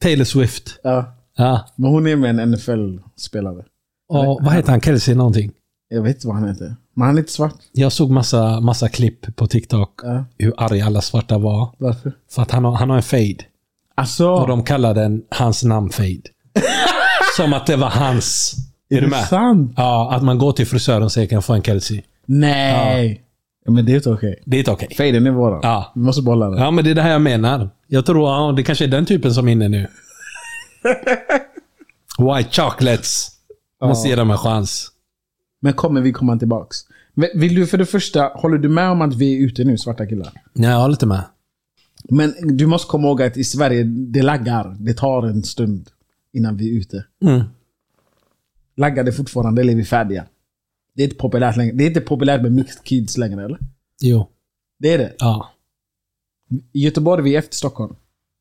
[0.00, 0.80] Taylor Swift.
[0.82, 1.14] Ja.
[1.36, 1.66] Ja.
[1.76, 3.64] Men hon är med en NFL-spelare.
[4.08, 4.80] Och vad heter han?
[4.80, 5.52] Kelsey någonting?
[5.88, 6.76] Jag vet inte vad han heter.
[6.96, 7.54] Men han är inte svart.
[7.72, 10.00] Jag såg massa, massa klipp på TikTok.
[10.02, 10.24] Ja.
[10.38, 11.68] Hur arga alla svarta var.
[11.78, 12.12] Varför?
[12.30, 13.36] För att han har, han har en fade.
[14.00, 16.22] Alltså, Och de kallar den hans namn-fade.
[17.36, 18.56] Som att det var hans.
[18.90, 19.24] Är, är du med?
[19.24, 19.72] sant?
[19.76, 22.02] Ja, att man går till frisören och säger kan jag få en Kelsey?
[22.26, 23.24] Nej.
[23.64, 23.72] Ja.
[23.72, 24.42] Men det är inte okej.
[24.46, 24.88] Det är inte okej.
[24.96, 25.60] Faden är våran.
[25.62, 25.92] Ja.
[25.94, 26.58] Vi måste bolla den.
[26.58, 27.70] Ja, men det är det här jag menar.
[27.86, 29.86] Jag tror ja, det kanske är den typen som är inne nu.
[32.18, 33.28] White chocolates.
[33.82, 34.88] Måste ge dem en chans.
[35.60, 36.76] Men kommer vi komma tillbaks?
[37.34, 40.06] Vill du för det första, håller du med om att vi är ute nu, svarta
[40.06, 40.32] killar?
[40.52, 41.22] Nej, jag håller inte med.
[42.04, 44.76] Men du måste komma ihåg att i Sverige, det laggar.
[44.80, 45.90] Det tar en stund
[46.32, 47.04] innan vi är ute.
[47.22, 47.42] Mm.
[48.76, 50.26] Laggar det fortfarande eller är vi färdiga?
[50.94, 51.72] Det är inte populärt längre.
[51.72, 53.58] Det är inte populärt med mixed kids längre eller?
[54.00, 54.28] Jo.
[54.78, 55.14] Det är det.
[55.18, 55.50] Ja.
[56.72, 57.94] I Göteborg är vi efter Stockholm.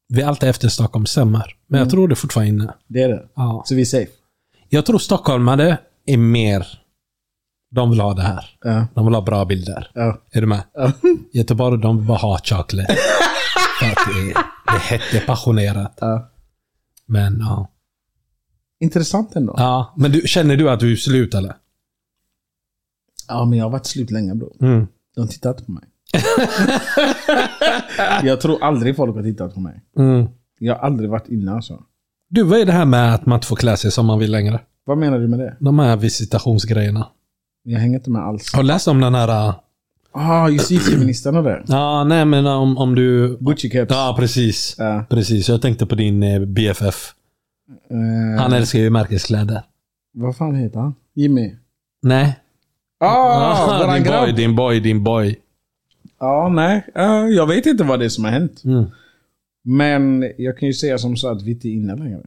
[0.07, 1.55] Vi är alltid efter Stockholm, stämmer.
[1.67, 2.73] Men jag tror det är fortfarande inne.
[2.87, 3.27] Det är det.
[3.35, 3.63] Ja.
[3.65, 4.11] Så vi är safe.
[4.69, 6.67] Jag tror stockholmare är mer
[7.71, 8.45] De vill ha det här.
[8.61, 8.87] Ja.
[8.93, 9.91] De vill ha bra bilder.
[9.93, 10.21] Ja.
[10.31, 10.63] Är du med?
[10.73, 10.91] Ja.
[11.33, 14.33] Göteborg, de vill bara ha att det är,
[14.65, 15.97] det är hett, det är passionerat.
[16.01, 16.31] Ja.
[17.05, 17.71] Men ja.
[18.79, 19.53] Intressant ändå.
[19.57, 19.93] ja.
[19.97, 21.55] Men du, känner du att du är slut eller?
[23.27, 24.55] Ja, men jag har varit slut länge bror.
[24.61, 24.87] Mm.
[25.15, 25.83] De har tittat på mig.
[28.23, 29.81] jag tror aldrig folk har tittat på mig.
[29.97, 30.27] Mm.
[30.59, 31.83] Jag har aldrig varit inne alltså.
[32.29, 34.31] Du, vad är det här med att man inte får klä sig som man vill
[34.31, 34.59] längre?
[34.85, 35.57] Vad menar du med det?
[35.59, 37.07] De här visitationsgrejerna.
[37.71, 38.53] Jag hänger inte med alls.
[38.53, 39.47] Har du läst om den här...
[39.47, 39.55] äh,
[40.11, 41.63] Ah, justitieministern och det.
[41.67, 43.37] Ja, nej men om, om du...
[43.39, 43.91] Gucci caps.
[43.91, 44.75] Ja, precis.
[44.77, 45.05] Ja.
[45.09, 47.13] Precis, jag tänkte på din eh, BFF.
[47.89, 49.61] Eh, Han älskar ju märkeskläder.
[50.13, 50.95] Vad fan heter han?
[51.15, 51.55] Jimmy?
[52.01, 52.39] Nej.
[52.99, 54.35] Ah, våran din boy, grabb.
[54.35, 55.35] din boy, din boy.
[56.19, 56.85] Ja, nej.
[56.95, 57.03] Eh,
[57.35, 58.61] jag vet inte vad det är som har hänt.
[58.65, 58.85] Mm.
[59.63, 62.21] Men jag kan ju säga som så att vi inte är inne längre.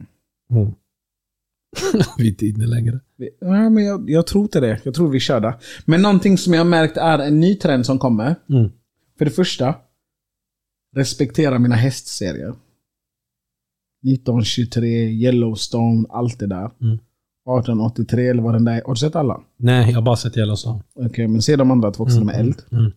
[0.51, 0.71] Mm.
[2.17, 2.99] Vi är inte inne längre.
[3.41, 4.79] Nej, men jag, jag tror inte det.
[4.83, 5.59] Jag tror vi är körda.
[5.85, 8.35] Men någonting som jag har märkt är en ny trend som kommer.
[8.49, 8.69] Mm.
[9.17, 9.75] För det första,
[10.95, 12.53] respektera mina hästserier.
[14.05, 16.71] 1923, Yellowstone, allt det där.
[16.81, 16.99] Mm.
[17.43, 18.81] 1883 eller vad den där är.
[18.85, 19.41] Har du sett alla?
[19.57, 20.83] Nej, jag har bara sett Yellowstone.
[20.93, 22.61] Okej, men se de andra två också, de är eld.
[22.71, 22.91] Mm.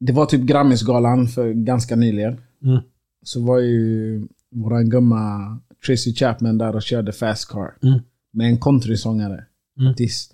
[0.00, 2.40] Det var typ Grammisgalan för ganska nyligen.
[2.62, 2.80] Mm.
[3.22, 7.74] Så var ju våran gumma Tracy Chapman där och körde Fast Car.
[7.82, 8.00] Mm.
[8.32, 9.44] Med en countrysångare.
[9.78, 9.90] Mm.
[9.92, 10.32] Artist.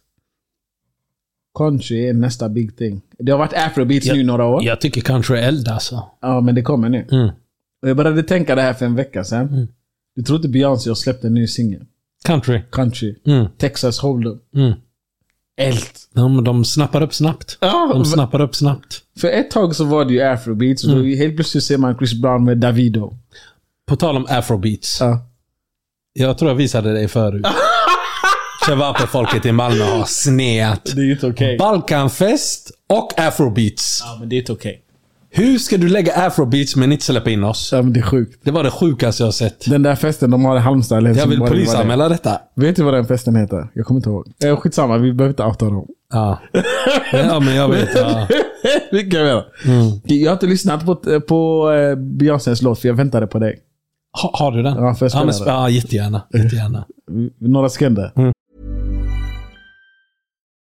[1.58, 3.00] Country är nästa big thing.
[3.18, 4.64] Det har varit afrobeats nu några år.
[4.64, 6.02] Jag tycker country är eld alltså.
[6.20, 7.06] Ja, men det kommer nu.
[7.10, 7.28] Mm.
[7.82, 9.48] Och jag började tänka det här för en vecka sedan.
[9.48, 9.68] Mm.
[10.16, 11.84] Du tror inte Beyoncé har släppt en ny singel?
[12.24, 12.62] Country.
[12.70, 13.14] Country.
[13.26, 13.46] Mm.
[13.58, 14.38] Texas Hold'em.
[14.54, 14.72] Mm.
[15.56, 15.78] Eld.
[16.14, 17.58] De, de snappar upp snabbt.
[17.60, 19.02] Ja, De snappar upp snabbt.
[19.18, 20.84] för ett tag så var det ju afrobeats.
[20.84, 21.18] Och då Mm.
[21.18, 23.14] helt plötsligt ser man Chris Brown med Davido.
[23.86, 25.00] På tal om afrobeats.
[25.00, 25.26] Ja.
[26.20, 27.46] Jag tror jag visade dig förut.
[28.66, 30.92] Chevape-folket i Malmö har sneat.
[30.96, 31.58] Det är inte okej.
[31.58, 34.02] Balkanfest och afrobeats.
[34.04, 34.80] Ja, men det är inte okej.
[35.30, 37.68] Hur ska du lägga afrobeats men inte släppa in oss?
[37.72, 38.40] Ja, men det är sjukt.
[38.44, 39.70] Det var det sjukaste jag har sett.
[39.70, 42.40] Den där festen de har i Halmstad eller Jag vill Helsingborg, vad det polisanmäla detta.
[42.56, 43.68] Vet du vad den festen heter?
[43.74, 44.32] Jag kommer inte ihåg.
[44.44, 45.86] Eh, skitsamma, vi behöver inte outa dem.
[46.12, 46.40] Ja.
[47.12, 47.88] ja, men jag vet.
[47.94, 48.28] Ja.
[48.92, 49.44] Vilka jag menar.
[50.04, 53.58] Jag har inte lyssnat på, på eh, Beyoncés låt för jag väntade på dig.
[54.12, 54.76] Ha, har du den?
[54.76, 55.48] Ja, får jag spela men, den?
[55.48, 56.22] ja jättegärna.
[56.34, 56.84] jättegärna.
[57.38, 58.12] Några sekunder.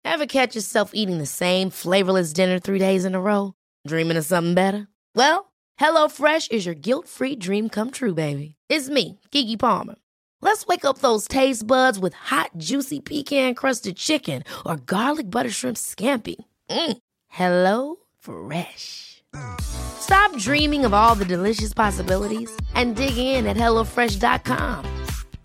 [0.05, 3.53] Ever catch yourself eating the same flavorless dinner three days in a row?
[3.89, 4.87] Dreaming of something better?
[5.15, 8.55] Well, HelloFresh is your guilt-free dream come true, baby.
[8.71, 9.97] It's me, Kiki Palmer.
[10.43, 15.77] Let's wake up those taste buds with hot, juicy pecan-crusted chicken or garlic butter shrimp
[15.77, 16.37] scampi.
[16.71, 16.97] Mm.
[17.29, 19.16] Hello Fresh.
[19.61, 25.05] Stop dreaming of all the delicious possibilities and dig in at HelloFresh.com.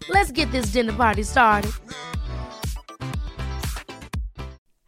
[0.09, 1.71] Let's get this dinner party started.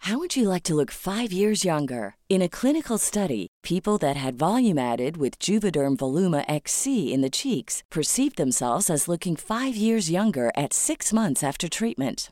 [0.04, 2.16] How would you like to look five years younger?
[2.28, 7.30] In a clinical study, people that had volume added with Juvederm Voluma XC in the
[7.30, 12.32] cheeks perceived themselves as looking five years younger at six months after treatment.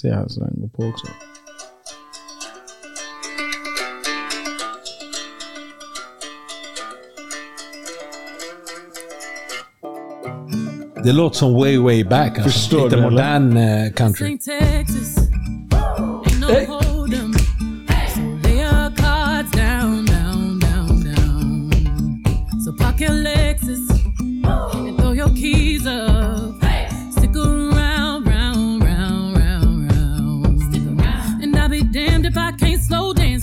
[0.00, 1.06] Se här så den går på också.
[11.04, 12.38] Det låter som way way back.
[12.38, 12.42] Alltså.
[12.42, 13.10] Förstår Lite du, eller?
[13.10, 14.38] modern eh, country.
[14.38, 15.30] Texas.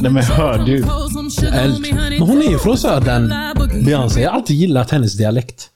[0.02, 0.86] Nej men hör du.
[2.20, 3.34] Men hon är ju från södern.
[3.86, 4.22] Beyoncé.
[4.22, 5.70] Jag har alltid gillat hennes dialekt.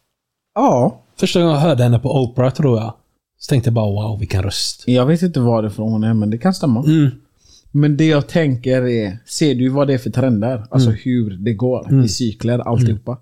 [0.56, 1.02] Ja.
[1.20, 2.94] Första gången jag hörde henne på Oprah tror jag.
[3.40, 4.84] Så tänkte jag bara wow, vilken röst.
[4.88, 6.84] Jag vet inte varifrån hon är, men det kan stämma.
[6.84, 7.10] Mm.
[7.72, 10.64] Men det jag tänker är, ser du vad det är för trender?
[10.72, 13.18] Alltså hur det går i cykler, alltihopa.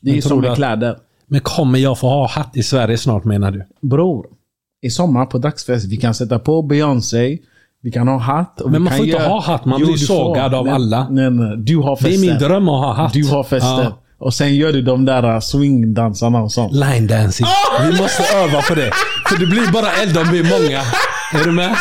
[0.00, 0.96] Det är ju som med att- kläder.
[1.26, 3.66] Men kommer jag få ha hatt i Sverige snart menar du?
[3.88, 4.26] Bror,
[4.82, 7.38] i sommar på dagsfest, vi kan sätta på Beyoncé,
[7.84, 8.60] vi kan ha hatt.
[8.66, 10.14] Men man får inte göra- ha hatt, man Jo, blir du får.
[10.14, 11.08] sågad av Nej, alla.
[11.10, 12.26] Nej, nej, du har Det fester.
[12.26, 13.12] är min dröm att ha hatt.
[13.12, 13.82] Du har fester.
[13.82, 13.98] Ja.
[14.18, 16.72] Och sen gör du de där swingdansarna och sånt.
[16.72, 17.46] Line dancing.
[17.82, 18.90] Vi måste öva på det.
[19.28, 20.80] För det blir bara eld om vi är många.
[21.34, 21.76] Är du med?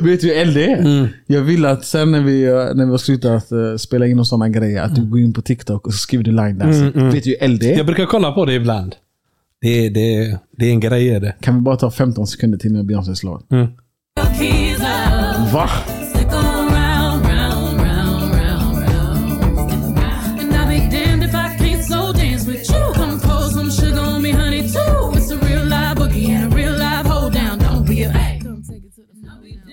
[0.00, 0.78] Vet du hur eld det är?
[0.78, 1.06] Mm.
[1.26, 4.26] Jag vill att sen när vi, eh, när vi har slutat eh, spela in och
[4.26, 7.10] sådana grejer, att du går in på TikTok och så skriver du line dancing.
[7.10, 7.76] Vet du hur eld det är?
[7.76, 8.94] Jag brukar kolla på det ibland.
[9.60, 11.34] Det är, det det är en grej är det.
[11.40, 13.50] Kan vi bara ta 15 sekunder till med Beyoncés låt?
[13.52, 13.66] Mm.
[15.52, 15.68] Va?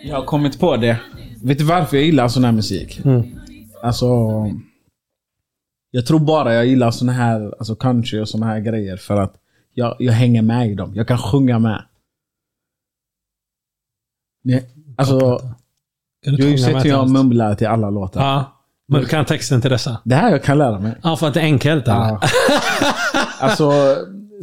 [0.06, 1.00] Jag har kommit på det.
[1.44, 3.02] Vet du varför jag gillar sån här musik?
[3.84, 4.08] Alltså...
[5.92, 9.36] Jag tror bara jag gillar sån här alltså country och såna här grejer för att
[9.74, 10.92] jag, jag hänger med i dem.
[10.96, 11.84] Jag kan sjunga med.
[14.44, 14.66] Nej,
[14.98, 15.40] alltså,
[16.22, 17.12] du har ju oss?
[17.12, 18.22] mumlar till alla låtar.
[18.22, 18.60] Ja.
[18.88, 19.98] Men du kan texten till dessa?
[20.04, 20.96] Det här jag kan lära mig.
[21.04, 21.88] Ja, för att det är enkelt.
[21.88, 22.22] Ja.
[23.40, 23.72] alltså,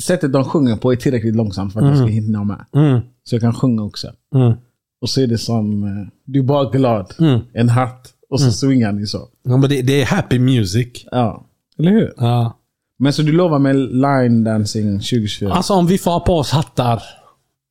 [0.01, 2.65] sättet de sjunger på är tillräckligt långsamt för att jag ska hinna med.
[2.75, 3.01] Mm.
[3.25, 4.09] Så jag kan sjunga också.
[4.35, 4.53] Mm.
[5.01, 7.15] Och så är det som, eh, du är bara glad.
[7.19, 7.41] Mm.
[7.53, 8.09] En hatt.
[8.31, 9.29] Och så swingar ni så.
[9.43, 10.89] Ja, men det, det är happy music.
[11.11, 11.45] Ja.
[11.79, 12.13] Eller hur?
[12.17, 12.57] Ja.
[12.99, 15.53] Men så du lovar mig line dancing 2024?
[15.53, 17.03] Alltså om vi får ha på oss hattar.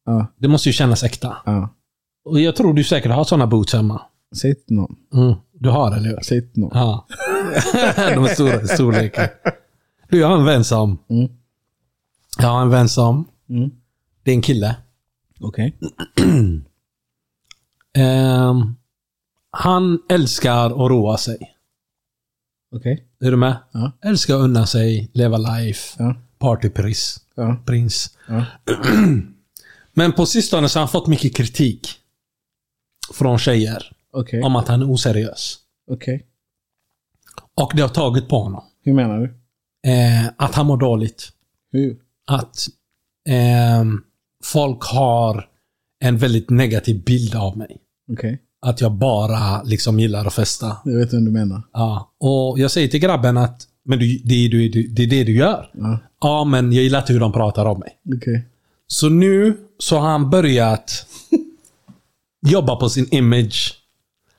[0.06, 0.28] Ja.
[0.38, 1.38] Det måste ju kännas äkta.
[1.46, 1.70] ja.
[2.30, 4.02] Och jag tror du säkert har sådana boots hemma.
[4.42, 4.96] Till någon.
[5.14, 5.34] Mm.
[5.54, 6.18] Du har eller hur?
[6.18, 6.72] Till någon.
[6.74, 7.06] Ja.
[7.96, 9.28] De är stora i storleken.
[10.10, 10.98] Du, jag har en vän som...
[11.10, 11.32] Mm.
[12.38, 13.28] Jag har en vän som...
[13.50, 13.70] Mm.
[14.24, 14.76] Det är en kille.
[15.40, 15.78] Okej.
[17.98, 18.76] Ehm,
[19.52, 21.38] han älskar att roa sig.
[22.76, 23.06] Okej.
[23.22, 23.58] Är du med?
[23.72, 23.92] Ja.
[24.06, 26.16] Älskar att unna sig, leva life, Ja.
[26.40, 27.58] partyprins, Ja.
[27.66, 28.18] prins.
[28.28, 28.46] Ja.
[29.94, 31.99] Men på sistone så har han fått mycket kritik.
[33.14, 33.92] Från tjejer.
[34.14, 34.42] Okej.
[34.42, 35.58] Om att han är oseriös.
[35.92, 36.26] Okej.
[37.62, 38.64] Och det har tagit på honom.
[38.84, 39.26] Hur menar du?
[39.92, 41.30] Eh, att han mår dåligt.
[41.72, 41.98] Hur?
[42.28, 42.68] Att
[43.30, 44.04] ehm,
[44.44, 45.48] folk har
[46.00, 47.78] en väldigt negativ bild av mig.
[48.12, 48.42] Okej.
[48.62, 50.78] Att jag bara liksom gillar att festa.
[50.86, 51.62] Jag vet vad du menar.
[51.74, 52.14] Ja.
[52.20, 55.36] Och jag säger till grabben att men du, det, är, du, det är det du
[55.36, 55.72] gör.
[55.74, 56.00] Ja.
[56.22, 57.92] Ja, men jag gillar inte hur de pratar om mig.
[58.16, 58.46] Okej.
[58.88, 61.06] Så nu så har han börjat
[62.48, 63.74] jobba på sin image.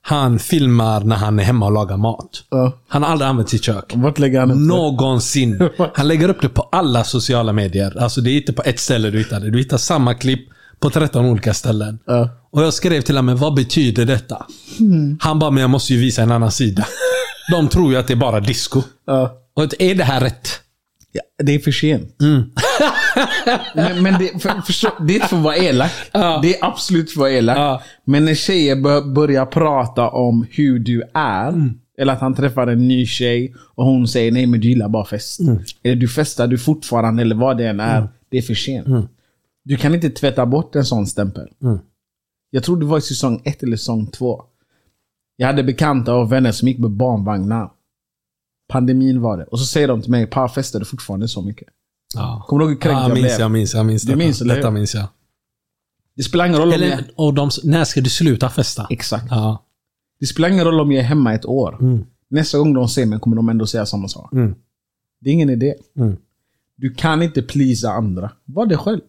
[0.02, 2.42] Han filmar när han är hemma och lagar mat.
[2.50, 2.72] Ja.
[2.88, 3.92] Han har aldrig använt sitt kök.
[3.94, 4.62] Vart lägger han upp det?
[4.62, 5.68] Någonsin.
[5.94, 8.02] Han lägger upp det på alla sociala medier.
[8.02, 9.50] Alltså det är inte på ett ställe du hittar det.
[9.50, 10.48] Du hittar samma klipp
[10.78, 11.98] på 13 olika ställen.
[12.06, 12.28] Ja.
[12.50, 14.46] Och jag skrev till honom, vad betyder detta?
[15.20, 16.86] Han bara, men jag måste ju visa en annan sida.
[17.50, 18.82] De tror ju att det är bara disco.
[19.06, 19.36] Ja.
[19.54, 20.48] Och är det här rätt?
[21.12, 22.16] Ja, det är för sent.
[23.74, 25.90] men men det, för, förstå, det är för att vara elak.
[26.12, 26.38] Ja.
[26.42, 27.58] Det är absolut för att vara elak.
[27.58, 27.82] Ja.
[28.04, 31.48] Men när tjejer bör, börjar prata om hur du är.
[31.48, 31.80] Mm.
[31.98, 35.04] Eller att han träffar en ny tjej och hon säger nej men du gillar bara
[35.04, 35.40] fest.
[35.40, 35.58] Mm.
[35.82, 38.08] Eller du festar du fortfarande eller vad det än är.
[38.30, 38.86] Det är för sent.
[39.64, 41.48] Du kan inte tvätta bort en sån stämpel.
[41.62, 41.78] Mm.
[42.50, 44.42] Jag tror det var i säsong ett eller säsong två.
[45.36, 47.70] Jag hade bekanta och vänner som gick med barnvagnar.
[48.70, 49.44] Pandemin var det.
[49.44, 51.68] Och så säger de till mig, Pa festar du fortfarande så mycket?
[52.14, 52.44] Ja.
[52.48, 53.40] Kommer du ihåg hur kränkt Ja, jag minns blev?
[53.40, 54.16] jag, minns jag, minns detta.
[54.16, 55.06] minns, eller Detta minns jag.
[56.16, 56.82] Det spelar ingen roll om jag...
[56.82, 58.86] Eller, och de, när ska du sluta festa?
[58.90, 59.26] Exakt.
[59.30, 59.64] Ja.
[60.20, 61.78] Det spelar ingen roll om jag är hemma ett år.
[61.80, 62.04] Mm.
[62.28, 64.32] Nästa gång de ser mig kommer de ändå säga samma sak.
[64.32, 64.54] Mm.
[65.20, 65.74] Det är ingen idé.
[65.96, 66.16] Mm.
[66.76, 68.30] Du kan inte pleasa andra.
[68.44, 69.00] Var det själv.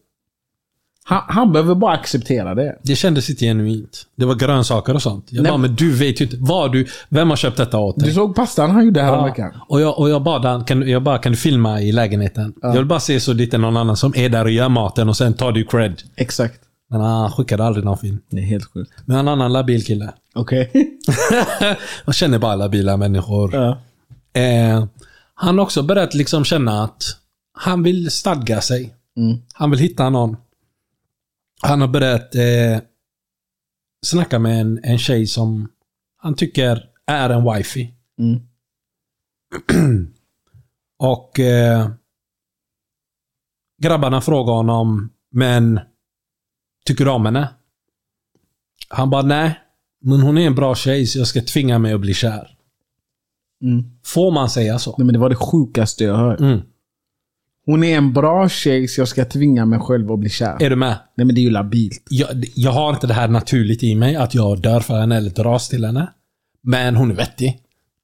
[1.06, 2.80] Han, han behöver bara acceptera det.
[2.84, 4.06] Det kändes inte genuint.
[4.16, 5.26] Det var grönsaker och sånt.
[5.30, 5.52] Jag Nej.
[5.52, 6.38] bara, men du vet ju inte.
[6.40, 8.08] Vad du, vem har köpt detta åt dig?
[8.08, 9.52] Du såg pastan han gjorde häromveckan.
[9.54, 9.66] Ja.
[9.70, 12.54] Och jag, och jag bad han, kan, jag bara, kan du filma i lägenheten?
[12.62, 14.70] Jag vill bara se så det inte är någon annan som är där och gör
[14.70, 16.02] maten och sen tar du cred.
[16.16, 16.60] Exakt.
[16.90, 18.20] Men han skickade aldrig någon film.
[18.32, 18.92] Det är helt sjukt.
[19.06, 20.12] Men en annan labil kille.
[20.36, 20.72] Okej.
[22.06, 23.56] jag känner bara labila människor.
[23.56, 23.78] ja.
[24.42, 24.86] Eh,
[25.34, 27.04] han har också börjat liksom känna att
[27.60, 28.94] han vill stadga sig.
[29.18, 29.38] Mm.
[29.54, 30.38] Han vill hitta någon.
[31.62, 32.80] Han har börjat eh,
[34.06, 35.70] snacka med en, en tjej som
[36.18, 37.94] han tycker är en wifey.
[38.20, 38.40] Mm.
[41.00, 41.90] Och eh,
[43.82, 45.80] grabbarna frågar honom, men
[46.86, 47.50] tycker du om henne?
[48.90, 49.60] Han bara, nej.
[50.02, 52.58] Men hon är en bra tjej så jag ska tvinga mig att bli kär.
[54.06, 54.96] Får man säga så?
[54.98, 56.40] Nej, men det var det sjukaste jag hört.
[56.40, 56.62] Mm.
[57.72, 60.64] Hon är en bra tjej så jag ska tvinga mig själv att bli kär.
[60.64, 60.98] Är du med?
[61.18, 62.08] Nej men det är ju labilt.
[62.10, 65.30] Jag, jag har inte det här naturligt i mig, att jag dör för henne eller
[65.30, 66.12] dras till henne.
[66.64, 67.60] Men hon är vettig.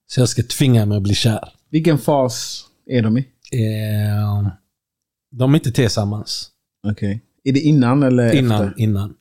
[0.07, 1.49] Så jag ska tvinga mig att bli kär.
[1.71, 3.19] Vilken fas är de i?
[3.51, 4.47] Eh,
[5.31, 6.49] de är inte tillsammans.
[6.87, 7.21] Okej.
[7.43, 8.81] Är det innan eller Innan, efter?
[8.81, 9.13] innan.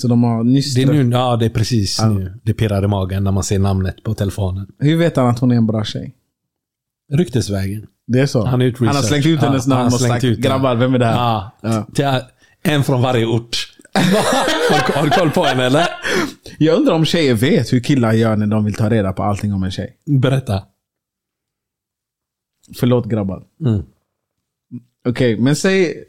[0.00, 2.40] Så de har nyss Det är nu, ja det är precis nu.
[2.42, 4.66] Det pirrar i magen när man ser namnet på telefonen.
[4.78, 6.14] Hur vet han att hon är en bra tjej?
[7.12, 7.86] Ryktesvägen.
[8.12, 8.44] Det är så?
[8.44, 10.94] Han Han har slängt ut hennes han har namn och slängt sagt ut grabbar, vem
[10.94, 11.50] är det här?
[11.96, 12.20] Ja.
[12.62, 13.56] En från varje ort.
[13.94, 15.86] har, du- har du koll på henne eller?
[16.58, 19.52] Jag undrar om tjejer vet hur killar gör när de vill ta reda på allting
[19.52, 19.96] om en tjej.
[20.06, 20.62] Berätta.
[22.78, 23.44] Förlåt grabbar.
[23.66, 23.82] Mm.
[25.08, 26.04] Okej, men säg,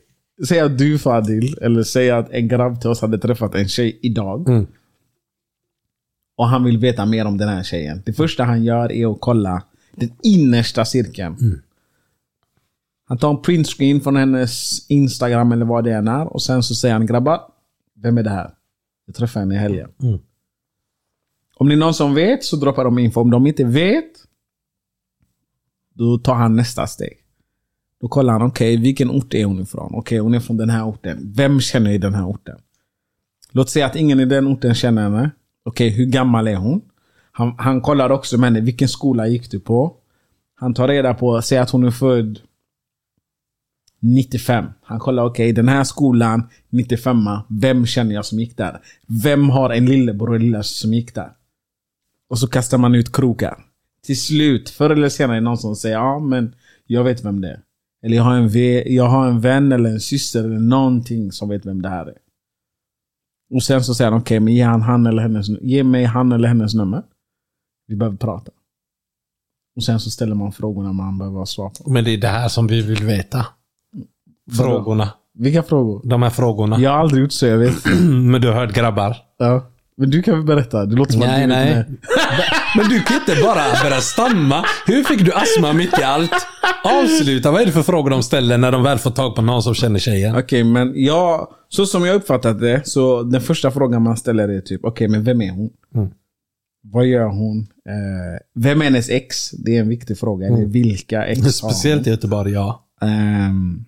[0.47, 3.99] säg att du Fadil, eller säg att en grabb till oss hade träffat en tjej
[4.01, 4.49] idag.
[4.49, 4.67] Mm.
[6.37, 8.01] Och han vill veta mer om den här tjejen.
[8.05, 9.63] Det första han gör är att kolla
[9.95, 11.35] den innersta cirkeln.
[11.41, 11.61] Mm.
[13.11, 16.33] Han tar en printscreen från hennes Instagram eller vad det än är.
[16.33, 17.41] Och sen så säger han grabbar,
[17.95, 18.51] vem är det här?
[19.05, 19.89] Jag träffade henne i helgen.
[20.01, 20.19] Mm.
[21.55, 23.21] Om det är någon som vet så droppar de info.
[23.21, 24.11] Om de inte vet,
[25.93, 27.17] då tar han nästa steg.
[28.01, 29.95] Då kollar han, okej, vilken ort är hon ifrån?
[29.95, 31.33] Okej, hon är från den här orten.
[31.35, 32.57] Vem känner i den här orten?
[33.51, 35.31] Låt säga att ingen i den orten känner henne.
[35.63, 36.81] Okej, hur gammal är hon?
[37.31, 39.95] Han, han kollar också med henne, vilken skola gick du på?
[40.55, 42.39] Han tar reda på, säg att hon är född
[44.01, 44.65] 95.
[44.81, 47.17] Han kollar, okej, den här skolan, 95
[47.49, 48.81] vem känner jag som gick där?
[49.23, 51.31] Vem har en lillebror eller lillasyster som gick där?
[52.29, 53.65] Och så kastar man ut krokar.
[54.05, 56.55] Till slut, förr eller senare är det någon som säger ja men
[56.87, 57.61] jag vet vem det är.
[58.05, 58.49] Eller jag har en,
[58.95, 62.17] jag har en vän eller en syster eller någonting som vet vem det här är.
[63.53, 66.31] Och sen så säger han okej men ge, han, han eller hennes, ge mig han
[66.31, 67.03] eller hennes nummer.
[67.87, 68.51] Vi behöver prata.
[69.75, 71.89] Och sen så ställer man frågorna man behöver ha svar på.
[71.89, 73.45] Men det är det här som vi vill veta.
[74.57, 75.09] Frågorna.
[75.37, 76.01] Vilka frågor?
[76.03, 76.79] De här frågorna.
[76.79, 77.85] Jag har aldrig gjort så, jag vet.
[78.09, 79.17] Men du har hört grabbar?
[79.39, 79.67] Ja.
[79.97, 80.85] Men du kan väl berätta?
[80.85, 81.85] Det låter som att du nej.
[82.77, 84.65] Men du kan inte bara börja stamma.
[84.85, 86.31] Hur fick du astma mitt i allt?
[86.83, 87.51] Avsluta.
[87.51, 89.73] Vad är det för frågor de ställer när de väl får tag på någon som
[89.73, 90.35] känner tjejen?
[90.35, 94.61] Okej, men jag, så som jag uppfattat det, så den första frågan man ställer är
[94.61, 95.69] typ, okej, men vem är hon?
[95.95, 96.09] Mm.
[96.83, 97.59] Vad gör hon?
[97.89, 99.51] Eh, vem är hennes ex?
[99.51, 100.47] Det är en viktig fråga.
[100.47, 101.51] Eller vilka ex har hon?
[101.51, 102.85] Speciellt i Göteborg, ja.
[103.01, 103.85] Ehm,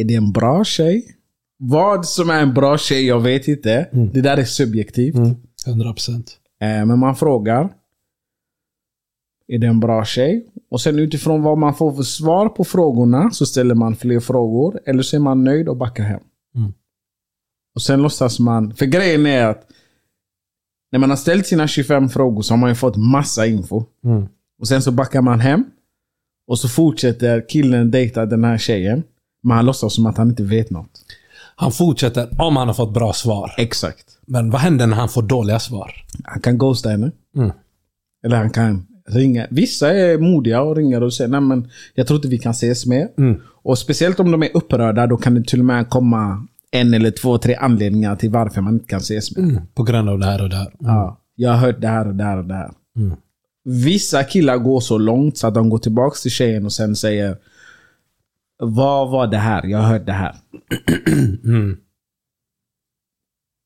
[0.00, 1.16] är det en bra tjej?
[1.58, 3.88] Vad som är en bra tjej, jag vet inte.
[4.12, 5.14] Det där är subjektivt.
[5.14, 5.36] Mm.
[5.66, 6.38] 100 procent.
[6.60, 7.72] Eh, men man frågar.
[9.48, 10.46] Är det en bra tjej?
[10.70, 14.80] Och sen utifrån vad man får för svar på frågorna så ställer man fler frågor.
[14.86, 16.20] Eller så är man nöjd och backar hem.
[16.54, 16.72] Mm.
[17.74, 18.74] Och sen låtsas man...
[18.74, 19.66] För grejen är att
[20.92, 23.84] när man har ställt sina 25 frågor så har man ju fått massa info.
[24.04, 24.26] Mm.
[24.60, 25.64] Och sen så backar man hem.
[26.46, 29.02] Och så fortsätter killen dejta den här tjejen.
[29.46, 30.90] Men han låtsas som att han inte vet något.
[31.56, 33.54] Han fortsätter om han har fått bra svar.
[33.56, 34.18] Exakt.
[34.26, 35.92] Men vad händer när han får dåliga svar?
[36.24, 37.10] Han kan ghosta henne.
[37.36, 37.50] Mm.
[38.24, 39.46] Eller han kan ringa.
[39.50, 42.86] Vissa är modiga och ringer och säger nej men jag tror inte vi kan ses
[42.86, 43.08] mer.
[43.18, 43.40] Mm.
[43.62, 47.10] Och speciellt om de är upprörda då kan det till och med komma en eller
[47.10, 49.44] två, tre anledningar till varför man inte kan ses mer.
[49.44, 49.62] Mm.
[49.74, 50.72] På grund av det här och det här.
[50.78, 52.70] Ja, jag har hört det här och det här och det här.
[52.96, 53.16] Mm.
[53.64, 57.36] Vissa killar går så långt så att de går tillbaka till tjejen och sen säger
[58.58, 59.66] Vad var det här?
[59.66, 60.36] Jag hört det här.
[61.44, 61.76] Mm.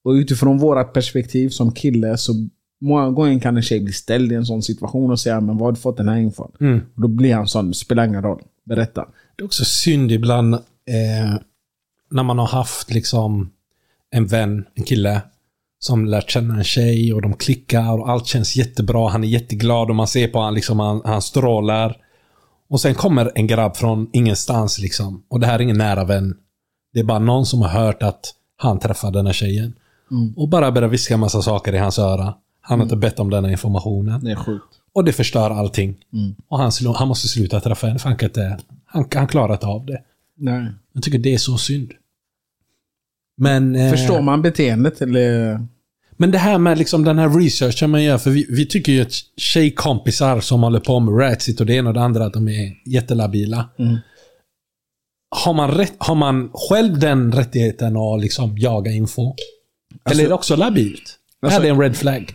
[0.05, 2.33] Och utifrån vårt perspektiv som kille så
[2.81, 5.67] många gånger kan en tjej bli ställd i en sån situation och säga men var
[5.67, 6.53] har du fått den här infon?
[6.61, 6.81] Mm.
[6.95, 8.43] Och då blir han sån, spelar ingen roll.
[8.65, 9.07] Berätta.
[9.37, 11.41] Det är också synd ibland eh,
[12.11, 13.51] när man har haft liksom
[14.11, 15.23] en vän, en kille,
[15.79, 19.09] som lärt känna en tjej och de klickar och allt känns jättebra.
[19.09, 21.97] Han är jätteglad och man ser på honom, liksom, han, han strålar.
[22.71, 25.23] Och sen kommer en grabb från ingenstans liksom.
[25.29, 26.35] Och det här är ingen nära vän.
[26.93, 29.75] Det är bara någon som har hört att han träffade den här tjejen.
[30.37, 32.35] Och bara börjar viska massa saker i hans öra.
[32.61, 34.25] Han har inte bett om den här informationen.
[34.25, 34.65] Det är sjukt.
[34.93, 35.97] Och det förstör allting.
[36.49, 38.59] Och han, han måste sluta träffa henne för han inte...
[38.85, 40.03] Han, han klarar inte av det.
[40.37, 40.73] Nej.
[40.93, 41.93] Jag tycker det är så synd.
[43.37, 45.61] Men, eh, Förstår man beteendet eller?
[46.21, 49.03] Men det här med liksom den här researchen man gör, för vi, vi tycker ju
[49.03, 52.49] att tjejkompisar som håller på med Ratsit och det ena och det andra, att de
[52.49, 53.69] är jättelabila.
[55.37, 59.35] Har, man rätt, har man själv den rättigheten att liksom jaga info?
[60.11, 61.19] Eller är det också labilt?
[61.43, 62.33] Alltså- är det en red flag?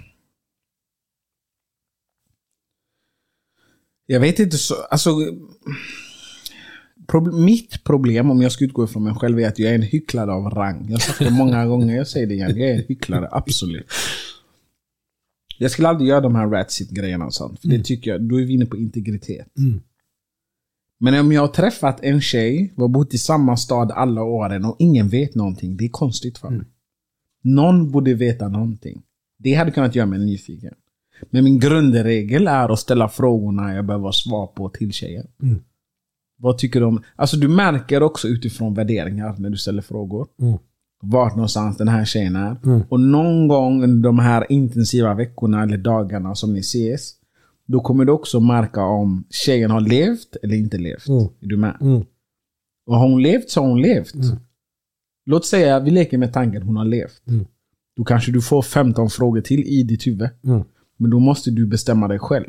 [4.05, 5.09] Jag vet inte så, alltså.
[7.07, 9.81] Prob- mitt problem om jag ska utgå ifrån mig själv är att jag är en
[9.81, 10.85] hycklare av rang.
[10.85, 12.57] Jag har sagt det många gånger, jag säger det igen.
[12.57, 13.85] Jag är en hycklare, absolut.
[15.57, 17.61] Jag skulle aldrig göra de här ratsit-grejerna och sånt.
[17.61, 19.47] För det tycker jag, då är vi inne på integritet.
[20.99, 24.65] Men om jag har träffat en tjej, vi har bott i samma stad alla åren
[24.65, 25.77] och ingen vet någonting.
[25.77, 26.65] Det är konstigt för mig.
[27.41, 29.01] Någon borde veta någonting.
[29.37, 30.73] Det hade kunnat göra mig nyfiken.
[31.29, 35.27] Men min grundregel är att ställa frågorna jag behöver svar på till tjejen.
[36.37, 37.01] Vad tycker du om...
[37.15, 40.27] Alltså du märker också utifrån värderingar när du ställer frågor.
[41.01, 42.57] Vart någonstans den här tjejen är.
[42.89, 47.11] Och någon gång under de här intensiva veckorna eller dagarna som ni ses.
[47.67, 51.07] Då kommer du också märka om tjejen har levt eller inte levt.
[51.41, 51.77] Är du med?
[52.87, 54.13] Och har hon levt så har hon levt.
[55.25, 57.21] Låt säga vi leker med tanken att hon har levt.
[57.97, 60.29] Då kanske du får 15 frågor till i ditt huvud.
[60.97, 62.47] Men då måste du bestämma dig själv.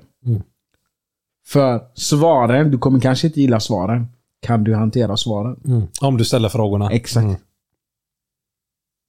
[1.46, 4.06] För svaren, du kommer kanske inte gilla svaren.
[4.40, 5.88] Kan du hantera svaren?
[6.00, 6.90] Om du ställer frågorna.
[6.90, 7.42] Exakt.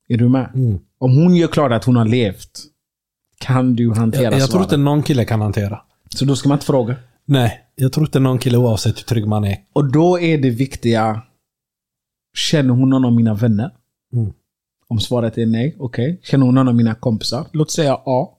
[0.10, 0.50] Är du med?
[1.00, 2.60] Om hon gör klart att hon har levt,
[3.40, 4.64] kan du hantera Jag, jag tror svaren?
[4.64, 5.82] inte någon kille kan hantera.
[6.10, 6.96] Så då ska man inte fråga.
[7.26, 9.58] Nej, jag tror inte någon kille oavsett hur trygg man är.
[9.74, 11.22] Och då är det viktiga,
[12.34, 13.72] känner hon någon av mina vänner?
[14.14, 14.34] Mm.
[14.88, 16.20] Om svaret är nej, okej.
[16.24, 17.46] Känner hon någon av mina kompisar?
[17.52, 18.38] Låt säga ja.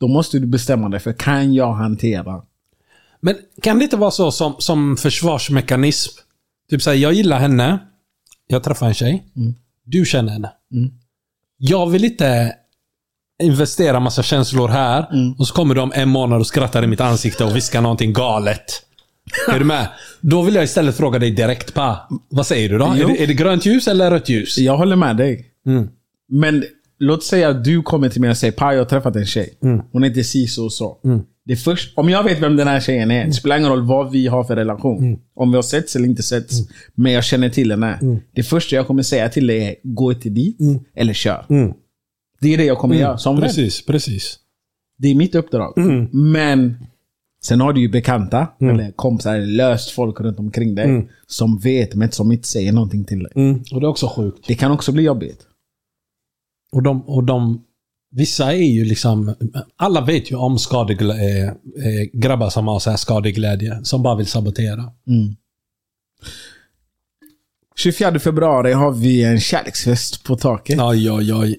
[0.00, 2.42] Då måste du bestämma dig för, kan jag hantera?
[3.20, 6.12] Men kan det inte vara så som, som försvarsmekanism?
[6.70, 7.78] Typ såhär, jag gillar henne.
[8.46, 9.24] Jag träffar en tjej.
[9.84, 10.50] Du känner henne.
[11.58, 12.54] Jag vill inte
[13.42, 15.06] investera massa känslor här.
[15.38, 18.82] Och så kommer om en månad och skrattar i mitt ansikte och viskar någonting galet.
[19.48, 19.88] Är du med?
[20.20, 22.08] Då vill jag istället fråga dig direkt, pa.
[22.28, 22.84] Vad säger du då?
[22.84, 24.58] Är det, är det grönt ljus eller rött ljus?
[24.58, 25.46] Jag håller med dig.
[25.66, 25.88] Mm.
[26.28, 26.64] Men
[26.98, 29.58] låt säga att du kommer till mig och säger Pa, jag har träffat en tjej.
[29.62, 29.82] Mm.
[29.92, 30.98] Hon heter si så och så.
[31.48, 34.10] Det först, om jag vet vem den här tjejen är, det spelar ingen roll vad
[34.10, 34.98] vi har för relation.
[34.98, 35.18] Mm.
[35.34, 36.60] Om vi har setts eller inte setts.
[36.94, 38.20] Men jag känner till henne.
[38.32, 40.58] Det första jag kommer säga till dig är, gå inte dit
[40.94, 41.44] eller kör.
[42.40, 43.42] Det är det jag kommer göra som vän.
[43.42, 43.48] Mm.
[43.48, 44.38] Precis, precis.
[44.98, 45.78] Det är mitt uppdrag.
[45.78, 46.08] Mm.
[46.12, 46.76] Men
[47.44, 51.08] sen har du ju bekanta, eller kompisar, eller löst folk runt omkring dig.
[51.26, 53.32] Som vet, men som inte säger någonting till dig.
[53.34, 53.62] Mm.
[53.72, 54.44] Och det är också sjukt.
[54.46, 55.46] Det kan också bli jobbigt.
[56.72, 57.64] Och de, och de
[58.10, 59.34] Vissa är ju liksom...
[59.76, 61.52] Alla vet ju om skadeglä, eh, eh,
[62.12, 63.80] grabbar som har så här skadeglädje.
[63.82, 64.84] Som bara vill sabotera.
[67.76, 70.80] 24 februari har vi en kärleksfest på taket.
[70.80, 71.58] Oj, oj, oj.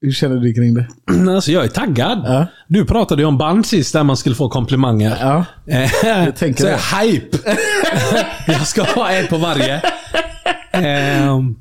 [0.00, 0.88] Hur känner du kring det?
[1.30, 2.22] Alltså jag är taggad.
[2.24, 2.46] Ja.
[2.68, 5.16] Du pratade ju om band sist där man skulle få komplimanger.
[5.20, 5.44] Ja.
[6.02, 6.70] jag tänker så det.
[6.70, 7.38] jag är hype.
[8.52, 9.82] jag ska ha en på varje.
[10.72, 11.56] Ehm,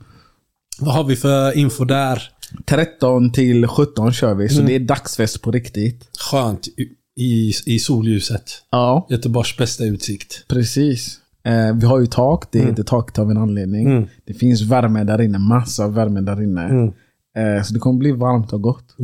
[0.80, 2.30] vad har vi för info där?
[2.66, 6.10] 13 till 17 kör vi, så det är dagsfest på riktigt.
[6.32, 6.68] Skönt
[7.16, 8.44] i, i, solljuset.
[8.72, 10.46] Ja, Göteborgs bästa utsikt.
[10.48, 11.20] precis.
[11.46, 14.10] Eh, vi har ju tak, det heter taket av en anledning.
[14.26, 16.92] Det finns värme där inne, massa värme där inne.
[17.38, 18.96] Eh, så det kommer bli varmt och gott.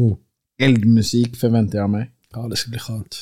[0.61, 2.11] Eldmusik förväntar jag mig.
[2.33, 3.15] Ja, det ska bli skönt.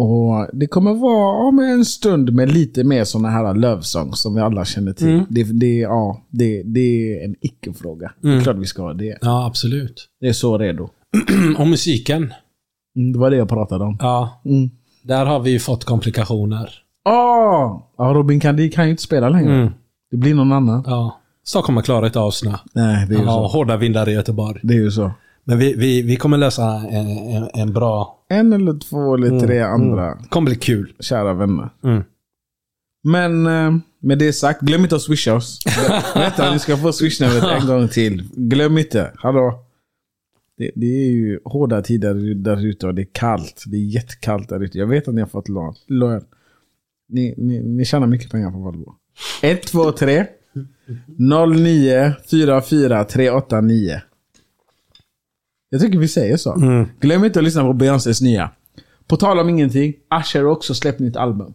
[0.00, 4.34] Och Det kommer vara om en stund med lite mer såna här love songs som
[4.34, 5.22] vi alla känner till.
[5.28, 8.12] Det, det, ja, det, det är en icke-fråga.
[8.20, 9.18] Det är klart vi ska ha det.
[9.20, 10.08] Ja, absolut.
[10.20, 10.88] Det är så redo.
[11.58, 12.34] Och musiken.
[12.96, 13.96] Mm, det var det jag pratade om.
[14.00, 14.40] Ja.
[14.44, 14.70] Mm.
[15.02, 16.70] Där har vi ju fått komplikationer.
[17.08, 17.80] Åh!
[17.98, 19.54] Ja, Robin Kandi kan ju inte spela längre.
[19.54, 19.72] Mm.
[20.10, 20.84] Det blir någon annan.
[20.86, 21.20] Ja.
[21.44, 22.52] Stockholm har klarat av snö.
[22.74, 23.58] Nej, det är ju Ja, så.
[23.58, 24.60] hårda vindar i Göteborg.
[24.62, 25.10] Det är ju så.
[25.48, 28.24] Men vi, vi, vi kommer lösa en, en, en bra...
[28.28, 30.92] En eller två eller tre andra kommer bli kul.
[31.00, 31.70] kära vänner.
[31.84, 32.02] Mm.
[33.04, 35.60] Men eh, med det sagt, glöm inte att swisha oss.
[36.14, 38.28] Vänta, ni ska få swishnumret en gång till.
[38.34, 39.12] Glöm inte.
[39.16, 39.64] Hallå?
[40.58, 43.64] Det, det är ju hårda tider där ute och det är kallt.
[43.66, 44.78] Det är jättekallt där ute.
[44.78, 45.74] Jag vet att ni har fått lån.
[45.88, 46.24] lön.
[47.08, 48.94] Ni, ni, ni tjänar mycket pengar på Volvo.
[49.42, 50.26] 1, 2, 3
[51.18, 54.00] 09 44 389.
[55.70, 56.54] Jag tycker vi säger så.
[57.00, 58.50] Glöm inte att lyssna på Beyoncés nya.
[59.06, 61.54] På tal om ingenting, Usher har också släppt nytt album.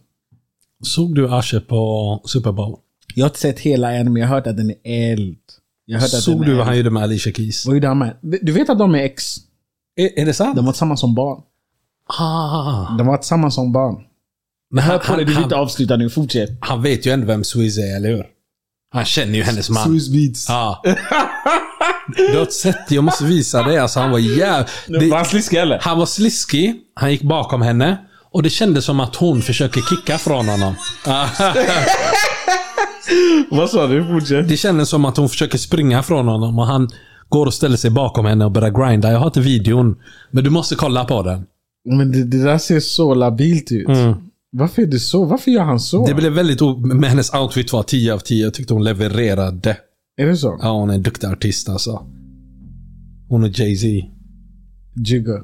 [0.82, 2.78] Såg du Asher på Super Bowl?
[3.14, 4.76] Jag har inte sett hela än, men jag har hört att den är
[5.12, 5.36] eld.
[5.86, 7.66] Jag hört att Såg du vad han gjorde med Alicia Keys?
[7.66, 8.16] Vad gjorde han med?
[8.20, 9.36] Du vet att de är ex?
[9.96, 10.56] Är, är det sant?
[10.56, 11.42] De var tillsammans som barn.
[12.18, 12.96] Ah.
[12.98, 13.96] De var tillsammans som barn.
[14.70, 16.10] Men han, på det, du vill inte avsluta nu.
[16.10, 16.50] Fortsätt.
[16.60, 18.26] han vet ju ändå vem Swizz är, eller hur?
[18.90, 19.84] Han känner ju hennes man.
[19.84, 20.46] Swiss beats.
[20.48, 20.82] Ja.
[22.16, 23.78] Du har inte sett det, jag måste visa dig.
[23.78, 25.10] Alltså, han var jävligt...
[25.10, 25.78] Var han sliskig eller?
[25.82, 27.98] Han var sliskig, han gick bakom henne.
[28.32, 30.74] Och det kändes som att hon försöker kicka från honom.
[33.50, 34.04] Vad sa du?
[34.06, 34.48] Fortsätt.
[34.48, 36.88] Det kändes som att hon försöker springa från honom och han
[37.28, 39.12] går och ställer sig bakom henne och börjar grinda.
[39.12, 39.96] Jag har inte videon,
[40.30, 41.44] men du måste kolla på den.
[41.90, 43.88] Men det, det där ser så labilt ut.
[44.52, 45.24] Varför är det så?
[45.24, 46.06] Varför gör han så?
[46.06, 46.60] Det blev väldigt...
[46.78, 48.44] Men hennes outfit var 10 av 10.
[48.44, 49.76] Jag tyckte hon levererade.
[50.16, 50.58] Är det så?
[50.62, 52.06] Ja, hon är en duktig artist alltså.
[53.28, 53.86] Hon och Jay-Z.
[54.94, 55.42] Jigga.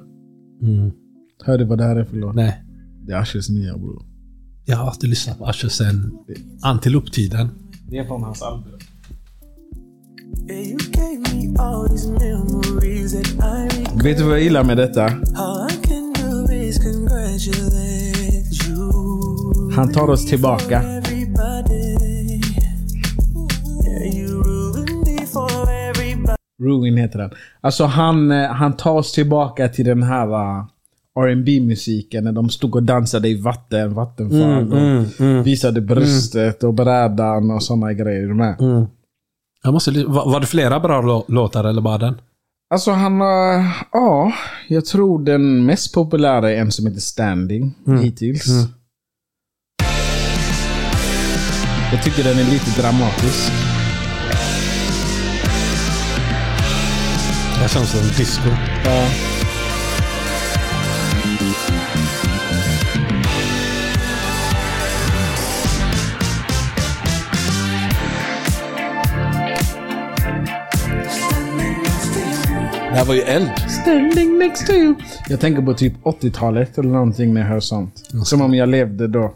[1.44, 2.34] Hör du vad det här är för låt?
[2.34, 2.64] Nej.
[3.06, 4.02] Det är Ushers nya bror.
[4.64, 6.18] Jag har alltid lyssnat på Usher sen
[6.62, 7.48] Antiloptiden.
[7.88, 8.72] Det är från hans album.
[14.02, 15.10] Vet du vad jag gillar med detta?
[19.76, 20.82] Han tar oss tillbaka.
[26.60, 27.30] Ruin heter den.
[27.60, 30.64] Alltså han, eh, han tar oss tillbaka till den här uh,
[31.18, 34.72] rb musiken när de stod och dansade i vatten, vattenfall.
[34.72, 38.56] och visade bröstet och brädan och sådana grejer med.
[39.62, 42.14] Jag måste, var, var det flera bra lå- låtar eller bara den?
[42.74, 44.32] Alltså han har, ja,
[44.68, 48.46] jag tror den mest populära är en som heter Standing hittills.
[51.92, 53.52] Jag tycker den är lite dramatisk.
[57.62, 58.48] Det känns som disco.
[58.84, 59.06] Ja.
[72.90, 73.50] Det här var ju eld.
[73.82, 74.94] Standing next to you.
[75.28, 78.02] Jag tänker på typ 80-talet eller någonting när jag hör sånt.
[78.24, 79.34] Som om jag levde då.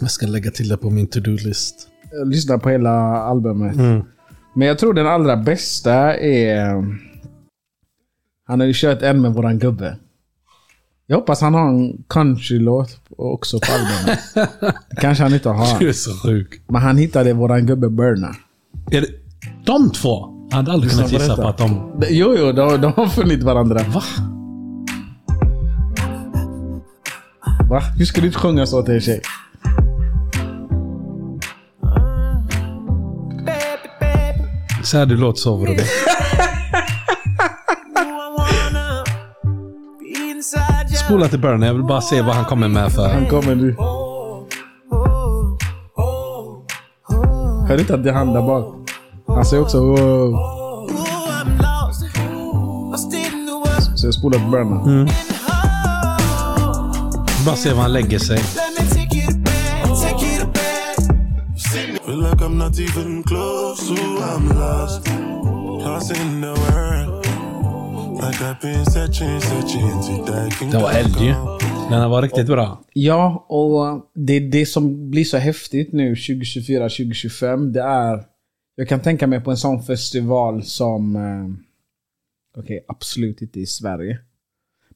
[0.00, 1.88] Jag ska lägga till det på min to-do-list.
[2.12, 3.76] Jag lyssnar på hela albumet.
[4.54, 7.07] Men jag tror den allra bästa är...
[8.48, 9.96] Han har ju kört en med våran gubbe.
[11.06, 14.18] Jag hoppas han har en countrylåt också på albumet.
[15.00, 15.82] Kanske han inte Du har.
[15.82, 16.62] är så sjuk.
[16.68, 18.34] Men han hittade våran gubbe Burna.
[18.90, 19.08] Är det
[19.64, 20.46] de två?
[20.50, 22.00] Jag hade aldrig kunnat gissa på att de...
[22.10, 23.80] Jo, jo, de, de har funnit varandra.
[23.88, 24.02] Va?
[27.70, 27.80] Va?
[27.98, 29.22] Hur ska du inte sjunga så till en tjej?
[34.84, 35.70] Så här du låter.
[35.72, 35.76] I
[41.08, 41.66] Spola till Burner.
[41.66, 43.08] Jag vill bara se vad han kommer med för...
[43.08, 43.76] Han kommer nu.
[47.68, 48.90] Hör du inte att det är han där bak?
[49.26, 50.38] Han säger också wow.
[53.94, 54.76] Så jag spolar på Burna.
[54.76, 55.08] Oh,
[57.46, 58.38] Bara se var han lägger sig.
[62.06, 65.08] Feel like I'm not even close to I'm lost.
[65.84, 67.07] Lost in the world.
[70.72, 71.34] Det var eld ju.
[71.90, 72.80] Den var riktigt bra.
[72.92, 78.24] Ja, och det, det som blir så häftigt nu 2024-2025, det är...
[78.76, 81.16] Jag kan tänka mig på en sån festival som...
[81.16, 84.18] Eh, Okej, absolut inte i Sverige.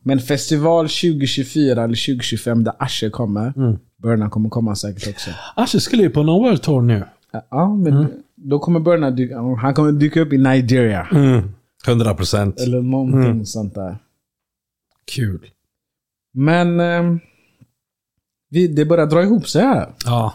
[0.02, 3.52] Men festival 2024 eller 2025 där Asher kommer.
[4.02, 5.30] Burna kommer komma säkert också.
[5.56, 7.04] Asher skulle ju på någon World Tour nu.
[7.50, 9.38] Ja, men då kommer Burna dyka...
[9.60, 11.06] Han kommer dyka upp i Nigeria.
[11.88, 12.60] 100 procent.
[12.60, 13.98] Eller någonting sånt där.
[15.04, 15.50] Kul.
[16.32, 16.80] Men...
[16.80, 17.16] Eh,
[18.50, 19.92] vi, det börjar dra ihop sig här.
[20.04, 20.34] Ja.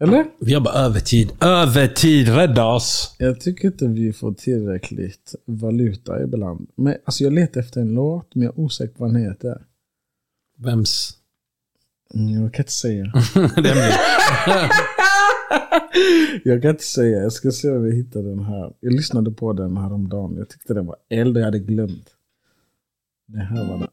[0.00, 0.24] Eller?
[0.40, 1.32] Vi jobbar övertid.
[1.40, 2.28] Övertid!
[2.28, 3.16] Rädda oss!
[3.18, 6.68] Jag tycker inte vi får tillräckligt valuta ibland.
[6.76, 9.62] Men alltså jag letar efter en låt, men jag är osäker på vad den heter.
[10.58, 11.12] Vems?
[12.14, 13.04] Mm, jag kan inte säga.
[16.44, 17.22] Jag kan inte säga.
[17.22, 18.72] Jag ska se om vi hittar den här.
[18.80, 20.36] Jag lyssnade på den häromdagen.
[20.38, 22.06] Jag tyckte den var eld och jag hade glömt.
[23.26, 23.88] Det här var den.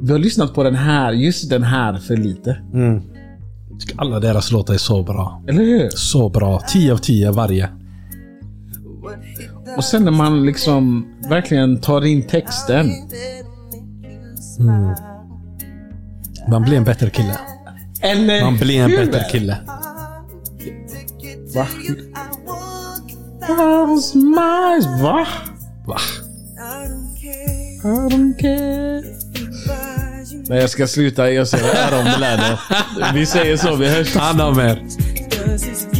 [0.00, 2.62] Vi har lyssnat på den här, just den här för lite.
[3.70, 5.42] Jag tycker alla deras låtar är så bra.
[5.48, 5.88] Eller hur?
[5.88, 6.60] Så bra.
[6.68, 7.68] 10 av 10 varje.
[9.76, 12.86] Och sen när man liksom verkligen tar in texten.
[16.48, 17.38] Man blir en bättre kille.
[18.02, 19.06] Eller Man blir en hur?
[19.06, 19.58] bättre kille.
[21.54, 21.66] Va?
[25.02, 25.26] Va?
[25.86, 25.98] Va?
[30.48, 32.56] Nej, jag ska sluta ge oss ära om.
[33.14, 34.16] Vi säger så, vi hörs.
[34.16, 34.84] Han har mer.
[35.46, 35.91] Does